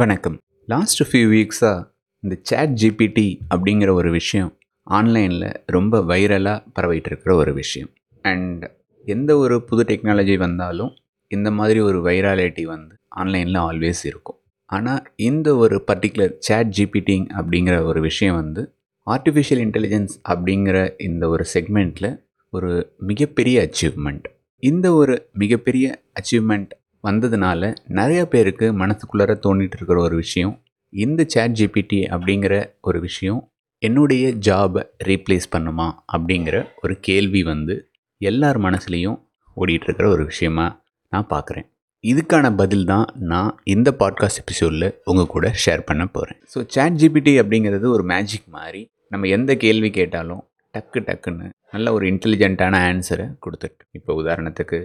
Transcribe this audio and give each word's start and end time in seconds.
வணக்கம். 0.00 0.34
Last 0.66 1.00
few 1.02 1.26
வீக்ஸாக 1.32 1.84
இந்த 2.20 2.34
chat 2.42 2.74
GPT 2.82 3.38
அப்படிங்கிற 3.54 3.90
ஒரு 3.92 4.10
விஷயம் 4.10 4.58
ஆன்லைனில் 4.82 5.52
ரொம்ப 5.66 6.00
வைரலாக 6.00 6.60
பரவிட்டு 6.80 7.08
இருக்கிற 7.10 7.34
ஒரு 7.34 7.52
விஷயம். 7.52 7.90
அண்ட் 8.22 8.70
எந்த 9.04 9.36
ஒரு 9.36 9.64
புது 9.64 9.84
டெக்னாலஜி 9.84 10.36
வந்தாலும் 10.38 10.92
இந்த 11.28 11.50
மாதிரி 11.50 11.80
ஒரு 11.80 12.10
வைராலிட்டி 12.10 12.62
வந்து 12.62 12.94
ஆன்லைனில் 13.08 13.54
ஆல்வேஸ் 13.54 14.02
இருக்கும். 14.04 14.38
ஆனால் 14.66 15.02
இந்த 15.16 15.56
ஒரு 15.56 15.84
பர்டிகுலர் 15.86 16.34
சேட் 16.38 16.74
ஜிபிடிங் 16.78 17.26
அப்படிங்கிற 17.40 17.82
ஒரு 17.82 18.00
விஷயம் 18.00 18.34
வந்து 18.34 18.64
ஆர்டிஃபிஷியல் 19.06 19.64
இன்டெலிஜென்ஸ் 19.66 20.16
அப்படிங்கிற 20.28 21.00
இந்த 21.02 21.28
ஒரு 21.28 21.46
செக்மெண்ட்டில் 21.54 22.20
ஒரு 22.50 22.96
மிகப்பெரிய 22.98 23.68
அச்சீவ்மெண்ட் 23.68 24.28
இந்த 24.58 24.94
ஒரு 24.94 25.28
மிகப்பெரிய 25.32 26.02
அச்சீவ்மெண்ட் 26.20 26.70
வந்ததுனால 27.04 27.62
நிறைய 27.88 28.20
பேருக்கு 28.28 28.66
மனசுக்குள்ளார 28.72 29.34
தோண்டிட்டு 29.44 29.76
இருக்கிற 29.76 30.00
ஒரு 30.00 30.16
விஷயம் 30.16 30.54
இந்த 30.92 31.24
சேட் 31.28 31.56
ஜிபிடி 31.56 32.00
அப்படிங்கிற 32.10 32.54
ஒரு 32.80 33.00
விஷயம் 33.00 33.40
என்னுடைய 33.82 34.30
ஜாபை 34.46 34.82
ரீப்ளேஸ் 35.04 35.48
பண்ணுமா 35.56 35.88
அப்படிங்கிற 36.12 36.56
ஒரு 36.82 36.94
கேள்வி 37.00 37.42
வந்து 37.42 37.74
எல்லார் 38.20 38.60
மனசுலேயும் 38.60 39.18
ஓடிட்டுருக்கிற 39.56 40.06
ஒரு 40.06 40.24
விஷயமா 40.24 40.66
நான் 41.12 41.28
பார்க்குறேன் 41.30 41.66
இதுக்கான 42.04 42.46
பதில் 42.56 42.84
தான் 42.84 43.06
நான் 43.24 43.60
இந்த 43.64 43.88
பாட்காஸ்ட் 43.98 44.40
எபிசோடில் 44.40 44.88
உங்கள் 45.04 45.26
கூட 45.26 45.46
ஷேர் 45.66 45.82
பண்ண 45.84 46.06
போகிறேன் 46.06 46.38
ஸோ 46.54 46.58
சேட் 46.66 46.98
ஜிபிடி 46.98 47.32
அப்படிங்கிறது 47.38 47.86
ஒரு 47.86 48.04
மேஜிக் 48.04 48.48
மாதிரி 48.48 48.82
நம்ம 49.08 49.28
எந்த 49.28 49.54
கேள்வி 49.54 49.90
கேட்டாலும் 49.90 50.42
டக்கு 50.74 51.00
டக்குன்னு 51.00 51.46
நல்ல 51.70 51.92
ஒரு 51.92 52.04
இன்டெலிஜென்ட்டான 52.06 52.80
ஆன்சரை 52.84 53.26
கொடுத்துட்டு 53.46 53.82
இப்போ 53.90 54.12
உதாரணத்துக்கு 54.22 54.78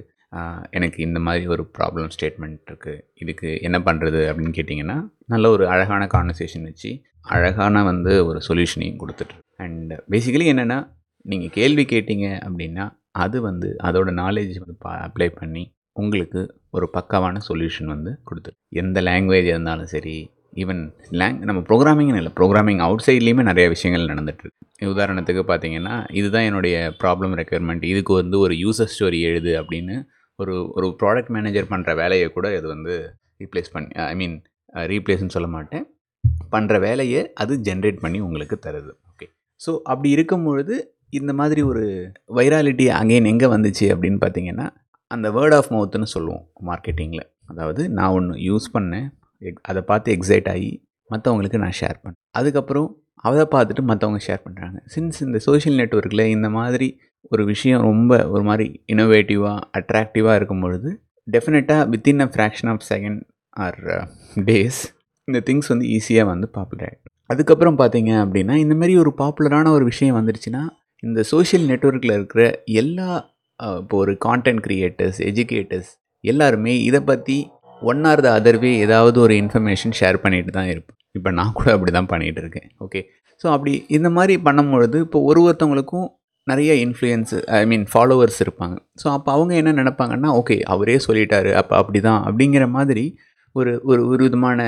எனக்கு 0.71 0.99
இந்த 1.03 1.19
மாதிரி 1.19 1.45
ஒரு 1.47 1.63
ப்ராப்ளம் 1.77 2.11
ஸ்டேட்மெண்ட் 2.15 2.59
இருக்குது 2.69 3.01
இதுக்கு 3.21 3.49
என்ன 3.61 3.77
பண்ணுறது 3.79 4.21
அப்படின்னு 4.29 4.55
கேட்டிங்கன்னா 4.57 4.97
நல்ல 5.25 5.49
ஒரு 5.49 5.65
அழகான 5.67 6.07
கான்வர்சேஷன் 6.15 6.67
வச்சு 6.69 6.91
அழகான 7.35 7.83
வந்து 7.83 8.13
ஒரு 8.25 8.39
சொல்யூஷனையும் 8.47 8.99
கொடுத்துட்டு. 9.03 9.35
அண்ட் 9.58 9.93
பேசிக்கலி 10.11 10.47
என்னென்னா 10.53 10.80
நீங்கள் 11.25 11.49
கேள்வி 11.49 11.83
கேட்டீங்க 11.83 12.27
அப்படின்னா 12.47 12.85
அது 13.11 13.38
வந்து 13.41 13.67
அதோட 13.83 14.09
நாலேஜ் 14.21 14.55
வந்து 14.59 14.77
பா 14.80 14.91
அப்ளை 15.08 15.30
பண்ணி 15.41 15.63
உங்களுக்கு 15.93 16.41
ஒரு 16.69 16.86
பக்காவான 16.93 17.41
சொல்யூஷன் 17.49 17.91
வந்து 17.95 18.11
கொடுத்துரு. 18.30 18.55
எந்த 18.81 19.02
லாங்குவேஜ் 19.02 19.49
இருந்தாலும் 19.53 19.91
சரி 19.95 20.15
ஈவன் 20.55 20.81
லேங் 21.19 21.38
நம்ம 21.49 21.61
ப்ரோக்ராமிங்னு 21.69 22.15
இல்லை 22.15 22.31
ப்ரோக்ராமிங் 22.39 22.81
அவுட் 22.86 23.05
சைட்லேயுமே 23.05 23.43
நிறைய 23.43 23.67
விஷயங்கள் 23.69 24.09
நடந்துட்டுருக்கு 24.11 24.89
உதாரணத்துக்கு 24.93 25.43
பார்த்தீங்கன்னா 25.52 25.95
இதுதான் 26.11 26.43
என்னுடைய 26.43 26.75
ப்ராப்ளம் 27.03 27.33
ரெக்குயர்மெண்ட் 27.39 27.83
இதுக்கு 27.83 28.13
வந்து 28.13 28.39
ஒரு 28.39 28.55
யூசர் 28.55 28.91
ஸ்டோரி 28.93 29.19
எழுது 29.21 29.52
அப்படின்னு 29.61 29.95
ஒரு 30.39 30.56
ஒரு 30.73 30.88
ப்ராடக்ட் 31.00 31.30
மேனேஜர் 31.30 31.70
பண்ணுற 31.70 31.95
வேலையை 31.95 32.28
கூட 32.28 32.48
இது 32.58 32.67
வந்து 32.67 32.94
ரீப்ளேஸ் 33.39 33.73
பண்ணி 33.73 33.89
ஐ 34.06 34.16
மீன் 34.16 34.36
ரீப்ளேஸ்னு 34.89 35.28
சொல்ல 35.28 35.48
மாட்டேன். 35.48 35.86
பண்ணுற 36.52 36.80
வேலையை 36.80 37.34
அது 37.34 37.53
ஜென்ரேட் 37.59 38.00
பண்ணி 38.00 38.20
உங்களுக்கு 38.20 38.56
தருது. 38.59 38.92
ஓகே 39.09 39.26
ஸோ 39.61 39.72
அப்படி 39.84 40.09
இருக்கும் 40.09 40.44
பொழுது 40.44 40.76
இந்த 41.09 41.34
மாதிரி 41.34 41.61
ஒரு 41.61 41.84
வைராலிட்டி 42.36 42.86
அங்கேன் 42.92 43.26
எங்கே 43.26 43.48
வந்துச்சு 43.48 43.86
அப்படின்னு 43.94 44.20
பார்த்தீங்கன்னா 44.22 44.67
அந்த 45.11 45.28
வேர்ட் 45.31 45.56
ஆஃப் 45.56 45.72
மவுத்துன்னு 45.72 46.09
சொல்லுவோம் 46.14 46.44
மார்க்கெட்டிங்கில் 46.66 47.26
அதாவது 47.48 47.89
நான் 47.89 48.11
ஒன்று 48.11 48.36
யூஸ் 48.44 48.67
பண்ணேன் 48.73 49.08
எக்- 49.42 49.61
அதை 49.61 49.81
பார்த்து 49.81 50.16
எக்ஸைட் 50.16 50.50
ஆகி 50.50 50.72
மற்றவங்களுக்கு 51.09 51.58
நான் 51.58 51.78
ஷேர் 51.80 51.98
பண்ணேன். 52.02 52.20
அதுக்கப்புறம் 52.31 52.89
அதை 53.23 53.44
பார்த்துட்டு 53.52 53.84
மற்றவங்க 53.84 54.22
ஷேர் 54.28 54.44
பண்ணுறாங்க 54.45 54.78
சின்ஸ் 54.95 55.20
இந்த 55.22 55.39
சோஷியல் 55.39 55.78
நெட்ஒர்க்கில் 55.80 56.26
இந்த 56.28 56.50
மாதிரி 56.50 56.88
ஒரு 57.31 57.43
விஷயம் 57.45 57.81
ரொம்ப 57.81 58.13
ஒரு 58.25 58.43
மாதிரி 58.43 58.67
இனோவேட்டிவாக 58.93 59.59
அட்ராக்டிவாக 59.79 60.35
இருக்கும் 60.35 60.59
பொழுது 60.59 60.89
டெஃபினட்டாக 61.27 61.88
within 61.89 62.19
a 62.19 62.30
fraction 62.33 62.69
of 62.69 62.85
second 62.89 63.21
or 63.55 63.80
days 64.45 64.81
இந்த 65.27 65.39
திங்ஸ் 65.39 65.67
வந்து 65.67 65.88
ஈஸியாக 65.88 66.30
வந்து 66.30 66.47
பாப்புலர் 66.47 66.88
ஆகிடும் 66.88 67.11
அதுக்கப்புறம் 67.30 67.77
பார்த்தீங்க 67.80 68.11
அப்படின்னா 68.23 68.55
இந்த 68.55 68.75
மாதிரி 68.75 68.95
ஒரு 68.97 69.11
பாப்புலரான 69.17 69.71
ஒரு 69.71 69.85
விஷயம் 69.85 70.17
வந்துருச்சுன்னா 70.19 70.63
இந்த 71.03 71.21
சோஷியல் 71.23 71.65
நெட்ஒர்க்கில் 71.69 72.15
இருக்கிற 72.15 72.43
எல்லா 72.73 73.09
இப்போ 73.80 73.95
ஒரு 73.98 74.14
கான்டென்ட் 74.25 74.61
க்ரியேட்டர்ஸ் 74.61 75.19
எஜுகேட்டர்ஸ் 75.21 75.92
எல்லாருமே 76.23 76.73
இதை 76.83 77.02
பற்றி 77.02 77.37
ஒன் 77.81 78.05
ஆர் 78.05 78.21
த 78.21 78.30
அதர்வே 78.39 78.71
ஏதாவது 78.77 79.17
ஒரு 79.19 79.33
இன்ஃபர்மேஷன் 79.33 79.95
ஷேர் 79.99 80.17
பண்ணிட்டு 80.17 80.52
தான் 80.52 80.69
இருப்பேன் 80.69 80.98
இப்போ 81.15 81.31
நான் 81.31 81.53
கூட 81.53 81.69
அப்படி 81.71 81.92
தான் 81.92 82.09
பண்ணிகிட்டு 82.11 82.42
இருக்கேன். 82.42 82.67
ஓகே 82.80 82.99
ஸோ 83.42 83.48
அப்படி 83.52 83.86
இந்த 83.87 84.09
மாதிரி 84.09 84.33
பண்ணும்பொழுது 84.42 84.98
இப்போ 84.99 85.19
ஒரு 85.23 85.39
ஒருத்தவங்களுக்கும் 85.42 86.08
நிறைய 86.48 86.71
இன்ஃப்ளூயன்ஸ் 86.86 87.33
ஐ 87.59 87.61
மீன் 87.71 87.86
ஃபாலோவர்ஸ் 87.92 88.39
இருப்பாங்க. 88.43 88.76
ஸோ 89.02 89.08
அப்போ 89.17 89.30
அவங்க 89.31 89.54
என்ன 89.61 89.71
நினப்பாங்கன்னா 89.81 90.30
ஓகே 90.39 90.55
அவரே 90.73 90.98
சொல்லிட்டாரு 91.08 91.52
அப்போ 91.59 91.73
அப்படி 91.81 91.99
தான் 92.08 92.21
அப்படிங்கிற 92.27 92.65
மாதிரி 92.70 93.05
ஒரு 93.55 93.71
ஒரு 93.83 94.02
ஒரு 94.08 94.21
விதமான 94.23 94.59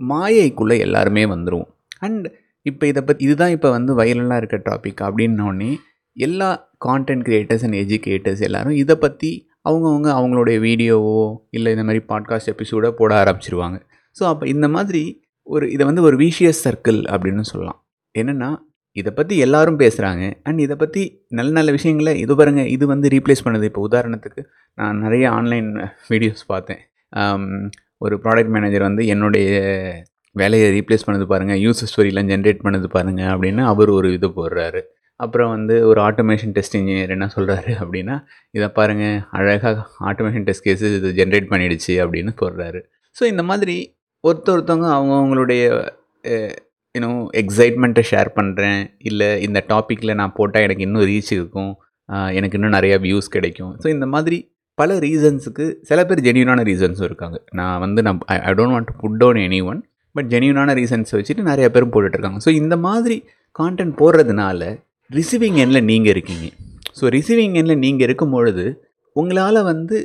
மாயைக்குள்ளே 0.00 0.76
எல்லாருமே 0.86 1.24
வந்துருவோம். 1.24 1.70
அண்ட் 2.06 2.26
இப்போ 2.66 2.84
இதை 2.86 3.02
பற்றி 3.02 3.24
இதுதான் 3.26 3.54
இப்போ 3.56 3.68
வந்து 3.70 3.92
வைரலாக 4.00 4.40
இருக்க 4.40 4.56
டாபிக் 4.68 5.00
அப்படின்னோடனே 5.06 5.70
எல்லா 6.16 6.48
கான்டென்ட் 6.86 7.24
கிரியேட்டர்ஸ் 7.28 7.64
அண்ட் 7.66 7.78
எஜுகேட்டர்ஸ் 7.84 8.42
எல்லோரும் 8.48 8.78
இதை 8.82 8.96
பற்றி 8.96 9.30
அவங்கவுங்க 9.68 10.08
அவங்களுடைய 10.18 10.58
வீடியோவோ 10.66 11.20
இல்லை 11.56 11.72
இந்த 11.74 11.84
மாதிரி 11.88 12.02
பாட்காஸ்ட் 12.12 12.52
எபிசோடோ 12.54 12.90
போட 13.00 13.12
ஆரம்பிச்சிருவாங்க. 13.22 13.78
ஸோ 14.16 14.24
அப்போ 14.32 14.44
இந்த 14.54 14.66
மாதிரி 14.76 15.02
ஒரு 15.46 15.66
இதை 15.74 15.84
வந்து 15.86 16.02
ஒரு 16.02 16.16
விஷியஸ் 16.16 16.60
சர்க்கிள் 16.66 17.00
அப்படின்னு 17.12 17.44
சொல்லலாம். 17.50 17.80
என்னென்னா 18.14 18.50
இதை 18.96 19.10
பற்றி 19.18 19.34
எல்லாரும் 19.44 19.80
பேசுகிறாங்க 19.82 20.24
அண்ட் 20.48 20.60
இதை 20.66 20.76
பற்றி 20.82 21.02
நல்ல 21.38 21.50
நல்ல 21.58 21.70
விஷயங்களை 21.76 22.12
இது 22.24 22.34
பாருங்கள் 22.40 22.70
இது 22.74 22.84
வந்து 22.92 23.06
ரீப்ளேஸ் 23.14 23.44
பண்ணுது. 23.46 23.68
இப்போ 23.70 23.82
உதாரணத்துக்கு 23.88 24.42
நான் 24.78 25.02
நிறைய 25.04 25.24
ஆன்லைன் 25.38 25.68
வீடியோஸ் 26.12 26.44
பார்த்தேன். 26.52 26.82
ஒரு 28.04 28.14
ப்ராடக்ட் 28.24 28.52
மேனேஜர் 28.54 28.88
வந்து 28.88 29.04
என்னுடைய 29.14 29.48
வேலையை 30.36 30.66
ரீப்ளேஸ் 30.76 31.06
பண்ணது 31.06 31.26
பாருங்கள் 31.32 31.60
யூஸ் 31.64 31.88
ஸ்டோரிலாம் 31.90 32.30
ஜென்ரேட் 32.32 32.64
பண்ணது 32.66 32.88
பாருங்கள் 32.96 33.30
அப்படின்னு 33.34 33.62
அவர் 33.72 33.90
ஒரு 33.98 34.08
இது 34.16 34.28
போடுறாரு. 34.38 34.80
அப்புறம் 35.20 35.50
வந்து 35.54 35.74
ஒரு 35.90 36.00
ஆட்டோமேஷன் 36.08 36.52
டெஸ்ட் 36.56 36.76
இன்ஜினியர் 36.78 37.14
என்ன 37.14 37.26
சொல்கிறாரு 37.36 37.72
அப்படின்னா 37.82 38.16
இதை 38.56 38.68
பாருங்கள் 38.78 39.16
அழகாக 39.38 39.86
ஆட்டோமேஷன் 40.10 40.46
டெஸ்ட் 40.48 40.66
கேஸஸ் 40.66 40.94
இது 40.98 41.10
ஜென்ரேட் 41.20 41.48
பண்ணிடுச்சு 41.52 41.94
அப்படின்னு 42.04 42.32
போடுறாரு. 42.42 42.80
ஸோ 43.16 43.24
இந்த 43.32 43.44
மாதிரி 43.50 43.76
ஒருத்த 44.24 44.48
ஒருத்தவங்க 44.54 44.88
அவங்கவுங்களுடைய 44.96 45.62
இன்னும் 46.94 47.20
எக்ஸைட்மெண்ட்டை 47.40 48.04
ஷேர் 48.10 48.30
பண்ணுறேன் 48.38 48.80
இல்லை 49.08 49.28
இந்த 49.46 49.58
டாப்பிக்கில் 49.72 50.18
நான் 50.20 50.36
போட்டால் 50.38 50.64
எனக்கு 50.66 50.86
இன்னும் 50.86 51.06
ரீச் 51.10 51.32
இருக்கும். 51.38 51.72
எனக்கு 52.38 52.56
இன்னும் 52.58 52.74
நிறையா 52.78 52.96
வியூஸ் 53.06 53.28
கிடைக்கும். 53.36 53.72
ஸோ 53.82 53.86
இந்த 53.96 54.06
மாதிரி 54.14 54.38
பல 54.78 54.96
ரீசன்ஸுக்கு 55.04 55.64
சில 55.88 56.00
பேர் 56.08 56.24
ஜென்யூனான 56.26 56.64
ரீசன்ஸும் 56.70 57.08
இருக்காங்க. 57.10 57.38
நான் 57.58 57.80
வந்து 57.84 58.00
நான் 58.06 58.18
I 58.48 58.52
don't 58.58 58.74
want 58.74 58.88
to 58.90 58.94
put 59.02 59.18
down 59.22 59.40
anyone 59.70 59.80
but 60.16 60.28
ஜென்யூனான 60.34 60.74
reasons 60.80 61.14
வச்சுட்டு 61.18 61.42
நிறைய 61.50 61.66
பேரும் 61.74 61.92
போட்டுட்ருக்காங்க. 61.94 62.40
ஸோ 62.46 62.52
இந்த 62.62 62.76
மாதிரி 62.86 63.16
கான்டென்ட் 63.60 63.94
போடுறதுனால 64.02 64.62
ரிசீவிங் 65.10 65.58
எண்ணில் 65.64 65.86
நீங்கள் 65.90 66.12
இருக்கீங்க. 66.14 66.46
ஸோ 66.98 67.04
ரிசீவிங் 67.16 67.56
எண்ணில் 67.60 67.82
நீங்கள் 67.86 68.06
இருக்கும் 68.08 68.34
பொழுது 68.36 68.64
உங்களால் 69.16 69.60
வந்து 69.72 69.96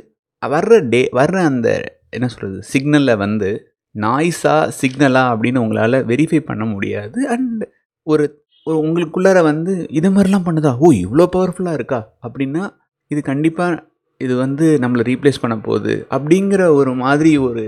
வர்ற 0.42 0.78
டே 0.92 1.00
வர்ற 1.18 1.36
அந்த 1.50 1.68
என்ன 2.16 2.26
சொல்கிறது 2.32 2.58
சிக்னலில் 2.72 3.20
வந்து 3.24 3.48
நாய்ஸா 3.94 4.54
சிக்னலா 4.80 5.22
அப்படின்னு 5.32 5.62
உங்களால் 5.64 5.98
வெரிஃபை 6.06 6.40
பண்ண 6.40 6.64
முடியாது. 6.64 7.18
அண்ட் 7.28 7.62
ஒரு 8.02 8.24
ஒரு 8.66 8.76
உங்களுக்குள்ளார 8.86 9.38
வந்து 9.42 9.72
இது 9.90 10.08
மாதிரிலாம் 10.10 10.46
பண்ணுதா? 10.46 10.70
ஓ 10.78 10.86
இவ்வளோ 10.92 11.26
பவர்ஃபுல்லாக 11.36 11.78
இருக்கா? 11.78 12.00
அப்படின்னா 12.26 12.62
இது 13.10 13.22
கண்டிப்பாக 13.22 13.82
இது 14.20 14.34
வந்து 14.36 14.66
நம்மளை 14.82 15.02
ரீப்ளேஸ் 15.10 15.40
பண்ண 15.40 15.56
போகுது. 15.58 15.94
அப்படிங்கிற 16.10 16.62
ஒரு 16.74 16.94
மாதிரி 16.94 17.32
ஒரு 17.38 17.64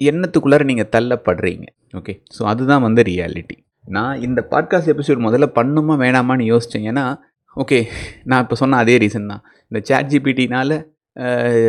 எண்ணத்துக்குள்ளார 0.00 0.64
நீங்கள் 0.64 0.90
தள்ளப்படுறீங்க. 0.96 1.66
ஓகே 1.94 2.14
ஸோ 2.36 2.42
அதுதான் 2.52 2.84
வந்து 2.86 3.02
ரியாலிட்டி 3.02 3.56
நான் 3.84 4.20
இந்த 4.26 4.40
பாட்காஸ்ட் 4.50 4.92
எபிசோட் 4.92 5.26
முதல்ல 5.26 5.46
பண்ணுமா 5.58 5.94
வேணாமான்னு 6.04 6.44
யோசித்தேன் 6.52 6.86
ஏன்னா 6.90 7.04
ஓகே 7.56 7.78
நான் 8.24 8.42
இப்போ 8.42 8.56
சொன்ன 8.60 8.76
அதே 8.76 8.94
ரீசன் 8.98 9.30
தான். 9.32 9.42
இந்த 9.70 9.80
சேட் 9.88 10.10
ஜிபிடினால 10.12 10.70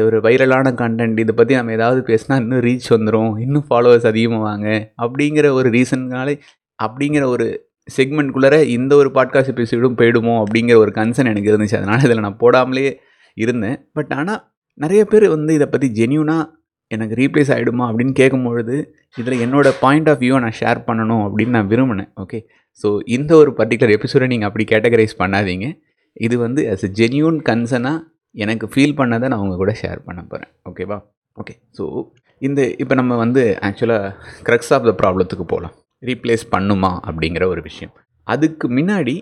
ஒரு 0.05 0.17
வைரலான 0.23 0.67
கண்டென்ட் 0.81 1.19
இதை 1.23 1.33
பற்றி 1.35 1.53
நம்ம 1.55 1.71
ஏதாவது 1.71 1.99
பேசினா 2.07 2.35
இன்னும் 2.41 2.63
ரீச் 2.65 2.87
வந்துடும் 2.95 3.31
இன்னும் 3.39 3.65
ஃபாலோவர்ஸ் 3.69 4.07
அதிகமாவாங்க. 4.11 4.67
அப்படிங்கிற 5.03 5.49
ஒரு 5.59 5.69
ரீசன்னாலே 5.69 6.33
அப்படிங்கிற 6.79 7.25
ஒரு 7.35 7.45
செக்மெண்ட்குள்ளார 7.97 8.55
இந்த 8.77 8.93
ஒரு 8.95 9.09
பாட்காஸ்ட் 9.13 9.51
எபிசோடும் 9.53 9.97
போயிடுமோ 9.99 10.33
அப்படிங்கிற 10.43 10.75
ஒரு 10.75 10.91
கன்சர்ன் 10.95 11.31
எனக்கு 11.31 11.51
இருந்துச்சு. 11.51 11.77
அதனால் 11.81 12.03
இதில் 12.07 12.25
நான் 12.25 12.41
போடாமலே 12.43 12.85
இருந்தேன். 13.37 13.77
பட் 13.93 14.11
ஆனால் 14.19 14.41
நிறைய 14.73 15.01
பேர் 15.05 15.27
வந்து 15.35 15.51
இதை 15.53 15.67
பற்றி 15.67 15.87
ஜென்யூனாக 15.99 16.43
எனக்கு 16.91 17.15
ரீப்ளேஸ் 17.21 17.53
ஆகிடுமா 17.55 17.85
அப்படின்னு 17.89 18.13
கேட்கும்பொழுது 18.19 18.75
இதில் 19.17 19.41
என்னோட 19.45 19.67
பாயிண்ட் 19.79 20.09
ஆஃப் 20.09 20.21
வியூவை 20.21 20.39
நான் 20.45 20.57
ஷேர் 20.59 20.79
பண்ணணும் 20.89 21.23
அப்படின்னு 21.27 21.55
நான் 21.57 21.71
விரும்பினேன். 21.71 22.11
ஓகே 22.23 22.39
ஸோ 22.83 22.89
இந்த 23.17 23.31
ஒரு 23.35 23.51
பர்டிகுலர் 23.57 23.95
எபிசோடை 23.97 24.27
நீங்கள் 24.27 24.49
அப்படி 24.49 24.65
கேட்டகரைஸ் 24.73 25.15
பண்ணாதீங்க. 25.23 25.67
இது 26.13 26.35
வந்து 26.37 26.61
அஸ் 26.73 26.85
எ 26.89 26.91
ஜென்யூன் 27.01 27.39
கன்சர்னாக 27.49 27.97
எனக்கு 28.37 28.67
ஃபீல் 28.67 28.97
பண்ணதை 28.97 29.27
நான் 29.27 29.39
உங்கள் 29.39 29.57
கூட 29.57 29.71
ஷேர் 29.81 29.99
பண்ண 30.05 30.21
போகிறேன் 30.21 30.51
ஓகேவா 30.69 30.97
ஓகே 31.37 31.53
ஸோ 31.77 31.83
இந்த 32.41 32.61
இப்போ 32.77 32.95
நம்ம 32.95 33.15
வந்து 33.15 33.57
ஆக்சுவலாக 33.61 34.13
க்ரக்ஸ் 34.43 34.73
ஆஃப் 34.73 34.83
த 34.83 34.93
ப்ராப்ளத்துக்கு 35.01 35.43
போகலாம் 35.43 35.75
ரீப்ளேஸ் 36.03 36.43
பண்ணுமா 36.55 36.91
அப்படிங்கிற 37.07 37.43
ஒரு 37.47 37.61
விஷயம். 37.61 37.93
அதுக்கு 38.27 38.67
முன்னாடி 38.67 39.15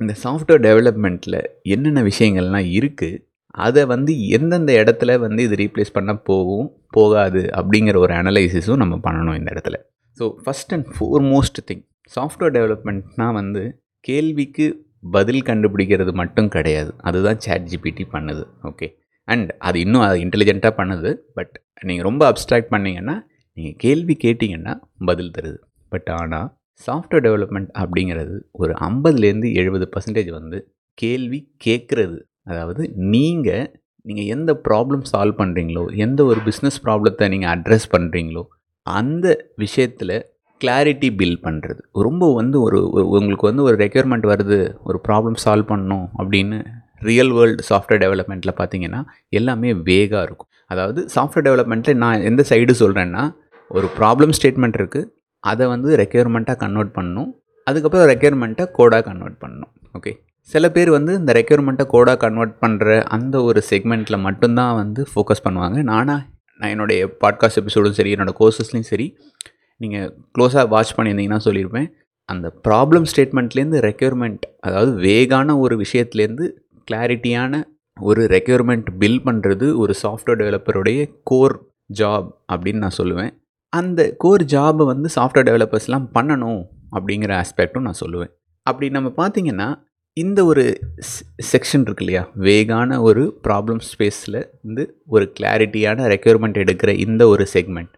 இந்த 0.00 0.12
சாஃப்ட்வேர் 0.24 0.60
டெவலப்மெண்ட்டில் 0.60 1.38
என்னென்ன 1.62 2.02
விஷயங்கள்லாம் 2.02 2.68
இருக்குது 2.78 3.20
அதை 3.58 3.84
வந்து 3.84 4.28
எந்தெந்த 4.28 4.72
இடத்துல 4.72 5.18
வந்து 5.18 5.42
இது 5.42 5.56
ரீப்ளேஸ் 5.56 5.92
பண்ண 5.92 6.14
போகும் 6.14 6.68
போகாது 6.90 7.42
அப்படிங்கிற 7.56 7.96
ஒரு 7.96 8.14
அனலைசிஸும் 8.14 8.76
நம்ம 8.76 9.00
பண்ணணும் 9.04 9.34
இந்த 9.34 9.52
இடத்துல. 9.54 9.76
So 10.18 10.34
first 10.44 10.72
and 10.72 10.88
foremost 10.96 11.60
thing 11.70 11.84
software 12.12 12.54
டெவலப்மெண்ட்னால் 12.58 13.32
வந்து 13.32 13.62
கேள்விக்கு 14.00 14.66
பதில் 15.02 15.46
கண்டுபிடிக்கிறது 15.50 16.12
மட்டும் 16.12 16.48
கிடையாது. 16.48 16.94
அதுதான் 17.00 17.40
சேட் 17.40 17.68
ஜிபிடி 17.72 18.06
பண்ணுது. 18.14 18.44
ஓகே 18.64 18.88
அண்ட் 19.28 19.50
அது 19.58 19.80
இன்னும் 19.80 20.02
அது 20.02 20.18
இன்டெலிஜென்ட்டாக 20.24 20.74
பண்ணுது. 20.80 21.12
பட் 21.34 21.54
நீங்கள் 21.82 22.04
ரொம்ப 22.04 22.32
அப்ட்ராக்ட் 22.32 22.72
பண்ணிங்கன்னா 22.74 23.16
நீங்கள் 23.56 23.76
கேள்வி 23.76 24.16
கேட்டிங்கன்னா 24.24 24.74
பதில் 25.04 25.30
தருது. 25.30 25.58
பட் 25.88 26.10
ஆனால் 26.10 26.48
சாஃப்ட்வேர் 26.86 27.24
டெவலப்மெண்ட் 27.26 27.70
அப்படிங்கிறது 27.82 28.40
ஒரு 28.52 28.74
ஐம்பதுலேருந்து 28.74 29.54
எழுபது 29.54 29.88
பர்சன்டேஜ் 29.94 30.30
வந்து 30.30 30.58
கேள்வி 30.94 31.40
கேட்குறது. 31.66 32.18
அதாவது 32.44 32.82
நீங்கள் 32.96 33.68
நீங்கள் 34.06 34.24
எந்த 34.24 34.60
ப்ராப்ளம் 34.68 35.04
சால்வ் 35.12 35.40
பண்ணுறீங்களோ 35.40 35.82
எந்த 35.96 36.24
ஒரு 36.24 36.40
பிஸ்னஸ் 36.40 36.78
ப்ராப்ளத்தை 36.86 37.28
நீங்கள் 37.28 37.52
அட்ரஸ் 37.56 37.86
பண்ணுறீங்களோ 37.96 38.42
அந்த 38.86 39.50
விஷயத்தில் 39.56 40.31
கிளாரிட்டி 40.62 41.16
பில் 41.16 41.40
பண்ணுறது 41.42 41.80
ரொம்ப 41.92 42.34
வந்து 42.34 42.62
ஒரு 42.62 42.78
ஒரு- 42.92 43.06
உங்களுக்கு 43.12 43.46
வந்து 43.46 43.62
ஒரு 43.62 43.76
ரெக்யர்மெண்ட் 43.76 44.26
வருது 44.26 44.58
ஒரு 44.82 45.00
ப்ராப்ளம் 45.08 45.36
சால்வ் 45.44 45.68
பண்ணணும் 45.68 46.06
அப்படின்னு 46.18 46.58
ரியல் 47.00 47.30
வேர்ல்டு 47.30 47.62
சாஃப்ட்வேர் 47.70 48.02
டெவலப்மெண்ட்டில் 48.02 48.58
பார்த்தீங்கன்னா 48.58 49.00
எல்லாமே 49.28 49.72
வேகாக 49.72 50.22
இருக்கும். 50.22 50.48
அதாவது 50.66 51.08
சாஃப்ட்வேர் 51.14 51.46
டெவலப்மெண்ட்டில் 51.46 51.94
நான் 51.94 52.22
எந்த 52.22 52.44
சைடு 52.48 52.70
சொல்கிறேன்னா 52.78 53.22
ஒரு 53.70 53.88
ப்ராப்ளம் 53.98 54.34
ஸ்டேட்மெண்ட் 54.40 54.76
இருக்குது 54.76 55.08
அதை 55.44 55.66
வந்து 55.66 55.96
ரெக்யர்மெண்ட்டாக 55.96 56.56
கன்வெர்ட் 56.56 56.96
பண்ணணும் 56.96 57.30
அதுக்கப்புறம் 57.66 58.08
ரெக்யர்மெண்ட்டை 58.08 58.66
கோடாக 58.78 59.02
கன்வெர்ட் 59.02 59.44
பண்ணணும் 59.44 59.72
ஓகே 59.98 60.12
சில 60.50 60.70
பேர் 60.70 60.90
வந்து 60.90 61.14
இந்த 61.14 61.32
ரெக்யர்மெண்ட்டை 61.32 61.86
கோடாக 61.90 62.16
கன்வெர்ட் 62.16 62.54
பண்ணுற 62.62 62.86
அந்த 63.08 63.42
ஒரு 63.42 63.62
செக்மெண்ட்டில் 63.70 64.20
மட்டும்தான் 64.20 64.74
வந்து 64.74 65.06
ஃபோக்கஸ் 65.10 65.44
பண்ணுவாங்க. 65.44 65.82
நானாக 65.82 66.20
நான் 66.60 66.70
என்னுடைய 66.70 67.06
பாட்காஸ்ட் 67.20 67.60
எபிசோடும் 67.62 67.90
சரி 67.90 68.14
என்னோடய 68.14 68.34
கோர்சஸ்லையும் 68.40 68.88
சரி 68.88 69.06
நீங்கள் 69.84 70.08
க்ளோஸாக 70.34 70.66
வாட்ச் 70.74 70.94
பண்ணியிருந்தீங்கன்னா 70.98 71.40
சொல்லியிருப்பேன். 71.48 71.88
அந்த 72.28 72.48
ப்ராப்ளம் 72.66 73.06
ஸ்டேட்மெண்ட்லேருந்து 73.10 73.78
ரெக்யர்மெண்ட் 73.88 74.44
அதாவது 74.66 74.92
வேகான 75.06 75.56
ஒரு 75.64 75.74
விஷயத்துலேருந்து 75.84 76.46
கிளாரிட்டியான 76.90 77.60
ஒரு 77.96 78.22
ரெக்யர்மெண்ட் 78.34 78.88
பில் 79.00 79.22
பண்ணுறது 79.26 79.66
ஒரு 79.82 79.94
சாஃப்ட்வேர் 80.02 80.40
டெவலப்பருடைய 80.42 81.00
கோர் 81.30 81.54
ஜாப் 82.00 82.28
அப்படின்னு 82.52 82.82
நான் 82.84 82.98
சொல்லுவேன். 83.00 83.32
அந்த 83.72 84.00
கோர் 84.24 84.44
ஜாபை 84.54 84.84
வந்து 84.92 85.08
சாஃப்ட்வேர் 85.16 85.48
டெவலப்பர்ஸ்லாம் 85.48 86.06
பண்ணணும் 86.16 86.62
அப்படிங்கிற 86.96 87.32
ஆஸ்பெக்டும் 87.42 87.86
நான் 87.86 88.02
சொல்லுவேன். 88.04 88.32
அப்படி 88.66 88.88
நம்ம 88.96 89.08
பார்த்தீங்கன்னா 89.20 89.68
இந்த 90.16 90.40
ஒரு 90.50 90.64
செக்ஷன் 91.52 91.84
இருக்கு 91.86 92.04
இல்லையா? 92.04 92.22
வேகான 92.46 92.98
ஒரு 93.08 93.22
ப்ராப்ளம் 93.46 93.80
ஸ்பேஸில் 93.90 94.40
வந்து 94.64 94.82
ஒரு 95.14 95.24
கிளாரிட்டியான 95.38 96.08
ரெக்யர்மெண்ட் 96.14 96.58
எடுக்கிற 96.64 96.90
இந்த 97.06 97.22
ஒரு 97.34 97.44
செக்மெண்ட் 97.54 97.94